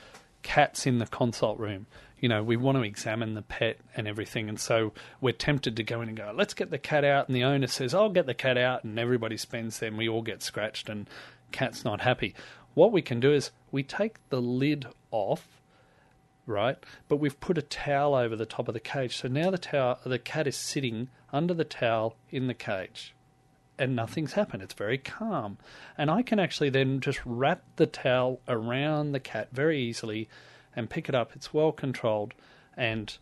cats 0.42 0.86
in 0.86 0.98
the 0.98 1.06
consult 1.06 1.58
room, 1.58 1.86
you 2.20 2.28
know, 2.28 2.42
we 2.42 2.56
want 2.56 2.76
to 2.76 2.82
examine 2.82 3.34
the 3.34 3.42
pet 3.42 3.78
and 3.96 4.08
everything, 4.08 4.48
and 4.48 4.58
so 4.58 4.92
we're 5.20 5.32
tempted 5.32 5.76
to 5.76 5.82
go 5.82 6.00
in 6.00 6.08
and 6.08 6.16
go, 6.16 6.32
let's 6.34 6.54
get 6.54 6.70
the 6.70 6.78
cat 6.78 7.04
out, 7.04 7.28
and 7.28 7.36
the 7.36 7.44
owner 7.44 7.66
says, 7.66 7.94
I'll 7.94 8.10
get 8.10 8.26
the 8.26 8.34
cat 8.34 8.58
out, 8.58 8.84
and 8.84 8.98
everybody 8.98 9.36
spends 9.36 9.78
them, 9.78 9.96
we 9.96 10.08
all 10.08 10.22
get 10.22 10.42
scratched, 10.42 10.88
and 10.88 11.08
cat's 11.52 11.84
not 11.84 12.00
happy. 12.00 12.34
What 12.74 12.92
we 12.92 13.02
can 13.02 13.20
do 13.20 13.32
is 13.32 13.50
we 13.70 13.82
take 13.82 14.16
the 14.30 14.40
lid 14.40 14.86
off, 15.10 15.46
right? 16.46 16.76
But 17.08 17.16
we've 17.16 17.38
put 17.40 17.58
a 17.58 17.62
towel 17.62 18.14
over 18.14 18.36
the 18.36 18.46
top 18.46 18.68
of 18.68 18.74
the 18.74 18.80
cage, 18.80 19.16
so 19.16 19.28
now 19.28 19.50
the 19.50 19.58
towel, 19.58 19.98
the 20.04 20.18
cat 20.18 20.46
is 20.46 20.56
sitting 20.56 21.08
under 21.32 21.54
the 21.54 21.64
towel 21.64 22.16
in 22.30 22.46
the 22.46 22.54
cage 22.54 23.14
and 23.78 23.94
nothing's 23.94 24.32
happened. 24.32 24.62
It's 24.62 24.74
very 24.74 24.98
calm. 24.98 25.58
And 25.96 26.10
I 26.10 26.22
can 26.22 26.38
actually 26.38 26.70
then 26.70 27.00
just 27.00 27.20
wrap 27.24 27.62
the 27.76 27.86
towel 27.86 28.40
around 28.48 29.12
the 29.12 29.20
cat 29.20 29.48
very 29.52 29.80
easily 29.80 30.28
and 30.78 30.88
pick 30.88 31.08
it 31.08 31.14
up. 31.14 31.32
It's 31.34 31.52
well 31.52 31.72
controlled. 31.72 32.34
And 32.76 33.16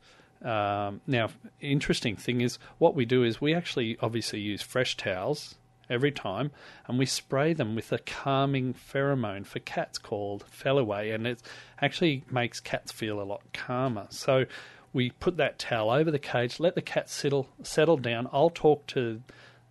um, 0.45 1.01
now, 1.07 1.31
interesting 1.61 2.15
thing 2.15 2.43
is, 2.43 2.59
what 2.79 2.95
we 2.95 3.07
do 3.07 3.25
is 3.25 3.41
we 3.41 3.55
actually 3.55 3.97
obviously 4.01 4.41
use 4.41 4.61
fresh 4.61 4.97
towels 4.97 5.55
every 5.89 6.11
time 6.11 6.51
and 6.87 6.99
we 6.99 7.07
spray 7.07 7.53
them 7.53 7.77
with 7.77 7.93
a 7.93 7.99
calming 7.99 8.75
pheromone 8.75 9.47
for 9.47 9.61
cats 9.61 9.99
called 9.99 10.45
Feliway. 10.51 11.15
And 11.15 11.27
it 11.27 11.43
actually 11.81 12.25
makes 12.31 12.61
cats 12.61 12.93
feel 12.93 13.21
a 13.21 13.25
lot 13.25 13.41
calmer. 13.55 14.07
So 14.11 14.45
we 14.93 15.11
put 15.11 15.39
that 15.39 15.59
towel 15.59 15.91
over 15.91 16.11
the 16.11 16.19
cage, 16.19 16.61
let 16.61 16.75
the 16.75 16.83
cat 16.83 17.09
settle, 17.09 17.49
settle 17.63 17.97
down. 17.97 18.29
I'll 18.33 18.51
talk 18.51 18.87
to 18.89 19.23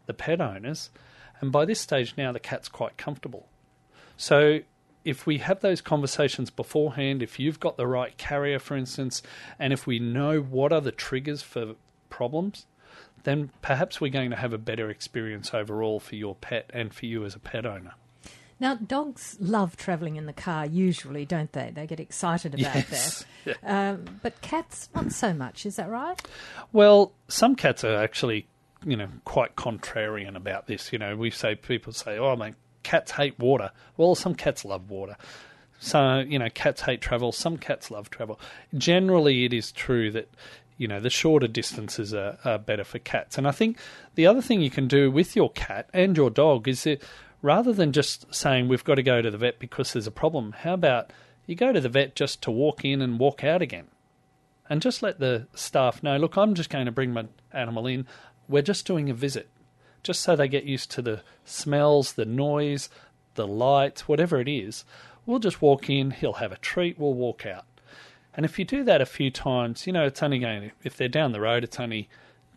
the 0.07 0.13
pet 0.13 0.41
owners, 0.41 0.89
and 1.41 1.51
by 1.51 1.65
this 1.65 1.81
stage 1.81 2.13
now 2.17 2.31
the 2.31 2.39
cat's 2.39 2.69
quite 2.69 2.95
comfortable. 2.97 3.47
So 4.17 4.59
if 5.05 5.25
we 5.25 5.37
have 5.37 5.61
those 5.61 5.79
conversations 5.79 6.49
beforehand, 6.49 7.23
if 7.23 7.39
you've 7.39 7.59
got 7.59 7.77
the 7.77 7.87
right 7.87 8.17
carrier, 8.17 8.59
for 8.59 8.75
instance, 8.75 9.21
and 9.59 9.71
if 9.71 9.87
we 9.87 9.99
know 9.99 10.41
what 10.41 10.73
are 10.73 10.81
the 10.81 10.91
triggers 10.91 11.41
for 11.41 11.75
problems, 12.09 12.65
then 13.23 13.51
perhaps 13.61 14.01
we're 14.01 14.11
going 14.11 14.31
to 14.31 14.35
have 14.35 14.51
a 14.51 14.57
better 14.57 14.89
experience 14.89 15.53
overall 15.53 15.99
for 15.99 16.15
your 16.15 16.35
pet 16.35 16.69
and 16.73 16.93
for 16.93 17.05
you 17.05 17.23
as 17.23 17.35
a 17.35 17.39
pet 17.39 17.65
owner. 17.65 17.93
Now, 18.59 18.75
dogs 18.75 19.35
love 19.41 19.75
travelling 19.75 20.15
in 20.15 20.27
the 20.27 20.33
car, 20.33 20.65
usually, 20.65 21.25
don't 21.25 21.51
they? 21.51 21.71
They 21.73 21.85
get 21.87 21.99
excited 21.99 22.53
about 22.53 22.75
Yes. 22.75 23.19
that. 23.45 23.57
Um, 23.63 24.05
but 24.23 24.41
cats, 24.41 24.89
not 24.95 25.11
so 25.11 25.31
much. 25.31 25.67
Is 25.67 25.75
that 25.75 25.87
right? 25.87 26.19
Well, 26.71 27.11
some 27.27 27.55
cats 27.55 27.83
are 27.83 27.95
actually, 28.01 28.47
you 28.83 28.95
know, 28.97 29.07
quite 29.23 29.55
contrarian 29.55 30.35
about 30.35 30.65
this. 30.65 30.91
You 30.91 30.97
know, 30.97 31.15
we 31.15 31.29
say 31.29 31.53
people 31.53 31.93
say, 31.93 32.17
"Oh, 32.17 32.35
my 32.35 32.55
cats 32.85 33.11
hate 33.11 33.37
water." 33.39 33.71
Well, 33.97 34.15
some 34.15 34.35
cats 34.35 34.63
love 34.63 34.89
water. 34.89 35.17
So, 35.79 36.19
you 36.19 36.39
know, 36.39 36.49
cats 36.49 36.81
hate 36.81 37.01
travel. 37.01 37.31
Some 37.31 37.57
cats 37.57 37.91
love 37.91 38.09
travel. 38.09 38.39
Generally, 38.77 39.45
it 39.45 39.53
is 39.53 39.71
true 39.71 40.09
that, 40.11 40.29
you 40.77 40.87
know, 40.87 40.99
the 40.99 41.09
shorter 41.09 41.47
distances 41.47 42.13
are, 42.13 42.37
are 42.45 42.57
better 42.57 42.83
for 42.83 42.99
cats. 42.99 43.37
And 43.37 43.47
I 43.47 43.51
think 43.51 43.77
the 44.15 44.25
other 44.25 44.41
thing 44.41 44.61
you 44.61 44.69
can 44.69 44.87
do 44.87 45.11
with 45.11 45.35
your 45.35 45.51
cat 45.51 45.89
and 45.93 46.15
your 46.15 46.29
dog 46.29 46.67
is 46.67 46.85
that 46.85 47.03
rather 47.41 47.73
than 47.73 47.91
just 47.91 48.33
saying 48.33 48.67
we've 48.67 48.85
got 48.85 48.95
to 48.95 49.03
go 49.03 49.21
to 49.21 49.29
the 49.29 49.37
vet 49.37 49.59
because 49.59 49.93
there's 49.93 50.07
a 50.07 50.11
problem, 50.11 50.53
how 50.59 50.73
about 50.73 51.11
you 51.45 51.55
go 51.55 51.73
to 51.73 51.81
the 51.81 51.89
vet 51.89 52.15
just 52.15 52.41
to 52.43 52.51
walk 52.51 52.85
in 52.85 53.01
and 53.01 53.19
walk 53.19 53.43
out 53.43 53.61
again? 53.61 53.87
and 54.69 54.81
just 54.81 55.03
let 55.03 55.19
the 55.19 55.47
staff 55.53 56.01
know 56.03 56.17
look, 56.17 56.37
I'm 56.37 56.53
just 56.55 56.69
going 56.69 56.85
to 56.85 56.91
bring 56.91 57.13
my 57.13 57.25
animal 57.53 57.87
in. 57.87 58.07
We're 58.47 58.61
just 58.61 58.85
doing 58.85 59.09
a 59.09 59.13
visit, 59.13 59.49
just 60.05 60.21
so 60.21 60.35
they 60.35 60.47
get 60.47 60.63
used 60.63 60.91
to 60.91 61.01
the 61.01 61.21
smells, 61.43 62.13
the 62.13 62.25
noise, 62.25 62.89
the 63.33 63.47
lights, 63.47 64.07
whatever 64.07 64.39
it 64.39 64.47
is. 64.47 64.85
We'll 65.25 65.39
just 65.39 65.61
walk 65.61 65.89
in, 65.89 66.11
he'll 66.11 66.33
have 66.33 66.51
a 66.51 66.57
treat, 66.57 66.99
we'll 66.99 67.15
walk 67.15 67.45
out. 67.45 67.65
And 68.35 68.45
if 68.45 68.59
you 68.59 68.65
do 68.65 68.83
that 68.83 69.01
a 69.01 69.05
few 69.05 69.31
times, 69.31 69.87
you 69.87 69.93
know, 69.93 70.05
it's 70.05 70.21
only 70.21 70.37
going, 70.39 70.71
if 70.83 70.95
they're 70.95 71.07
down 71.07 71.31
the 71.31 71.41
road, 71.41 71.63
it's 71.63 71.79
only 71.79 72.07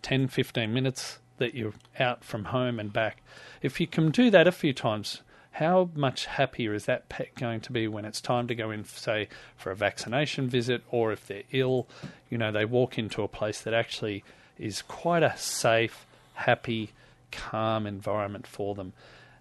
10, 0.02 0.28
15 0.28 0.72
minutes 0.72 1.18
that 1.38 1.54
you're 1.54 1.72
out 1.98 2.22
from 2.22 2.46
home 2.46 2.78
and 2.78 2.92
back. 2.92 3.22
If 3.62 3.80
you 3.80 3.87
can 3.87 4.11
do 4.11 4.28
that 4.30 4.46
a 4.46 4.52
few 4.52 4.74
times, 4.74 5.22
how 5.52 5.88
much 5.94 6.26
happier 6.26 6.74
is 6.74 6.84
that 6.84 7.08
pet 7.08 7.34
going 7.34 7.61
to 7.62 7.72
be 7.72 7.88
when 7.88 8.04
it's 8.04 8.20
time 8.20 8.46
to 8.48 8.54
go 8.54 8.70
in, 8.70 8.84
say, 8.84 9.28
for 9.56 9.70
a 9.70 9.76
vaccination 9.76 10.48
visit, 10.48 10.82
or 10.90 11.12
if 11.12 11.26
they're 11.26 11.44
ill, 11.52 11.87
you 12.28 12.37
know, 12.37 12.52
they 12.52 12.66
walk 12.66 12.98
into 12.98 13.22
a 13.22 13.28
place 13.28 13.62
that 13.62 13.72
actually 13.72 14.22
is 14.58 14.82
quite 14.82 15.22
a 15.22 15.37
safe, 15.37 16.06
happy, 16.34 16.90
calm 17.31 17.87
environment 17.87 18.47
for 18.47 18.75
them. 18.75 18.93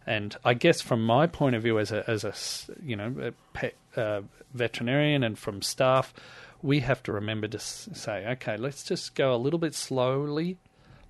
And 0.05 0.35
I 0.45 0.53
guess 0.53 0.79
from 0.79 1.05
my 1.05 1.27
point 1.27 1.55
of 1.55 1.63
view, 1.63 1.79
as 1.79 1.91
a 1.91 2.09
as 2.09 2.23
a 2.23 2.33
you 2.81 2.95
know 2.95 3.13
a 3.21 3.31
pet 3.53 3.75
uh, 3.95 4.21
veterinarian 4.53 5.23
and 5.23 5.37
from 5.37 5.61
staff, 5.61 6.13
we 6.61 6.79
have 6.79 7.03
to 7.03 7.11
remember 7.11 7.47
to 7.49 7.59
say, 7.59 8.25
okay, 8.25 8.55
let's 8.57 8.83
just 8.83 9.15
go 9.15 9.35
a 9.35 9.37
little 9.37 9.59
bit 9.59 9.75
slowly. 9.75 10.57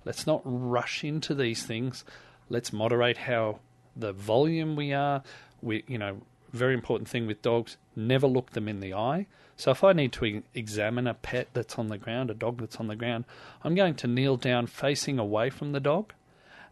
Let's 0.04 0.26
not 0.26 0.42
rush 0.44 1.04
into 1.04 1.34
these 1.34 1.64
things. 1.64 2.04
Let's 2.48 2.72
moderate 2.72 3.18
how 3.18 3.60
the 3.94 4.12
volume 4.12 4.74
we 4.74 4.92
are. 4.92 5.22
We, 5.62 5.84
you 5.86 5.98
know, 5.98 6.22
very 6.52 6.74
important 6.74 7.08
thing 7.08 7.26
with 7.26 7.40
dogs: 7.40 7.76
never 7.94 8.26
look 8.26 8.50
them 8.50 8.68
in 8.68 8.80
the 8.80 8.94
eye. 8.94 9.26
So 9.58 9.72
if 9.72 9.82
I 9.82 9.92
need 9.92 10.12
to 10.14 10.42
examine 10.54 11.08
a 11.08 11.14
pet 11.14 11.48
that's 11.52 11.78
on 11.78 11.88
the 11.88 11.98
ground, 11.98 12.30
a 12.30 12.34
dog 12.34 12.60
that's 12.60 12.76
on 12.76 12.86
the 12.86 12.94
ground, 12.94 13.24
I'm 13.64 13.74
going 13.74 13.96
to 13.96 14.06
kneel 14.06 14.36
down, 14.36 14.68
facing 14.68 15.18
away 15.18 15.50
from 15.50 15.72
the 15.72 15.80
dog, 15.80 16.12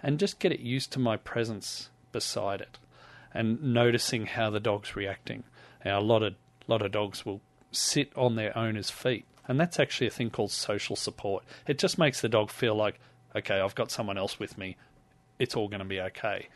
and 0.03 0.19
just 0.19 0.39
get 0.39 0.53
it 0.53 0.61
used 0.61 0.93
to 0.93 0.99
my 0.99 1.17
presence 1.17 1.91
beside 2.13 2.61
it, 2.61 2.79
and 3.33 3.63
noticing 3.63 4.27
how 4.27 4.51
the 4.51 4.61
dog's 4.61 4.97
reacting. 4.97 5.45
Now, 5.85 5.99
a 5.99 6.01
lot 6.01 6.23
of 6.23 6.35
lot 6.67 6.83
of 6.83 6.93
dogs 6.93 7.25
will 7.25 7.41
sit 7.71 8.11
on 8.17 8.37
their 8.37 8.57
owner's 8.57 8.91
feet, 8.91 9.25
and 9.47 9.61
that's 9.61 9.79
actually 9.79 10.07
a 10.07 10.11
thing 10.11 10.31
called 10.31 10.51
social 10.51 10.97
support. 10.97 11.45
It 11.67 11.79
just 11.79 11.99
makes 11.99 12.21
the 12.21 12.29
dog 12.29 12.51
feel 12.51 12.75
like, 12.75 12.99
okay, 13.35 13.61
I've 13.61 13.75
got 13.75 13.91
someone 13.91 14.19
else 14.19 14.39
with 14.39 14.59
me. 14.59 14.77
It's 15.39 15.55
all 15.55 15.69
going 15.69 15.81
to 15.81 15.85
be 15.85 16.01
okay. 16.01 16.49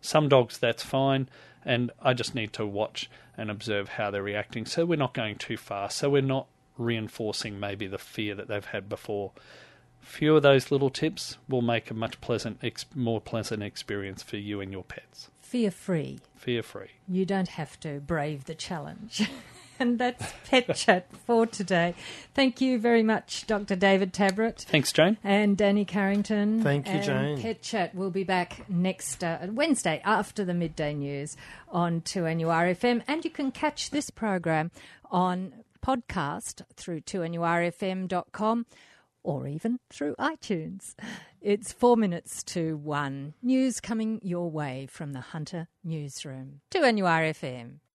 Some 0.00 0.28
dogs, 0.28 0.58
that's 0.58 0.82
fine, 0.82 1.28
and 1.64 1.90
I 2.00 2.14
just 2.14 2.34
need 2.34 2.52
to 2.54 2.64
watch 2.64 3.10
and 3.36 3.50
observe 3.50 3.90
how 3.90 4.10
they're 4.10 4.22
reacting. 4.22 4.64
So 4.64 4.84
we're 4.84 4.96
not 4.96 5.14
going 5.14 5.36
too 5.36 5.56
far. 5.56 5.90
So 5.90 6.08
we're 6.08 6.22
not 6.22 6.46
reinforcing 6.76 7.58
maybe 7.58 7.86
the 7.86 7.98
fear 7.98 8.34
that 8.36 8.48
they've 8.48 8.64
had 8.64 8.88
before. 8.88 9.32
Few 10.08 10.34
of 10.34 10.42
those 10.42 10.70
little 10.70 10.88
tips 10.88 11.36
will 11.48 11.60
make 11.60 11.90
a 11.90 11.94
much 11.94 12.20
pleasant, 12.22 12.58
ex- 12.62 12.86
more 12.94 13.20
pleasant 13.20 13.62
experience 13.62 14.22
for 14.22 14.38
you 14.38 14.60
and 14.60 14.72
your 14.72 14.82
pets. 14.82 15.28
Fear 15.42 15.70
free. 15.70 16.20
Fear 16.34 16.62
free. 16.62 16.88
You 17.06 17.26
don't 17.26 17.48
have 17.48 17.78
to 17.80 18.00
brave 18.00 18.46
the 18.46 18.54
challenge. 18.54 19.30
and 19.78 19.98
that's 19.98 20.32
Pet 20.48 20.74
Chat 20.74 21.08
for 21.26 21.46
today. 21.46 21.94
Thank 22.34 22.60
you 22.60 22.78
very 22.78 23.02
much, 23.02 23.46
Dr. 23.46 23.76
David 23.76 24.14
Tabrett. 24.14 24.64
Thanks, 24.64 24.92
Jane. 24.92 25.18
And 25.22 25.58
Danny 25.58 25.84
Carrington. 25.84 26.62
Thank 26.62 26.86
you, 26.86 26.94
and 26.94 27.04
Jane. 27.04 27.42
Pet 27.42 27.60
Chat 27.60 27.94
will 27.94 28.10
be 28.10 28.24
back 28.24 28.68
next 28.68 29.22
uh, 29.22 29.46
Wednesday 29.50 30.00
after 30.04 30.42
the 30.42 30.54
midday 30.54 30.94
news 30.94 31.36
on 31.68 32.00
2NURFM. 32.00 33.02
And 33.06 33.24
you 33.24 33.30
can 33.30 33.52
catch 33.52 33.90
this 33.90 34.08
program 34.08 34.70
on 35.10 35.52
podcast 35.84 36.62
through 36.76 37.02
2NURFM.com 37.02 38.66
or 39.22 39.46
even 39.46 39.78
through 39.90 40.14
iTunes. 40.18 40.94
It's 41.40 41.72
four 41.72 41.96
minutes 41.96 42.42
to 42.44 42.76
one. 42.76 43.34
News 43.40 43.80
coming 43.80 44.18
your 44.24 44.50
way 44.50 44.88
from 44.90 45.12
the 45.12 45.20
Hunter 45.20 45.68
Newsroom. 45.84 46.62
2NURFM. 46.72 47.78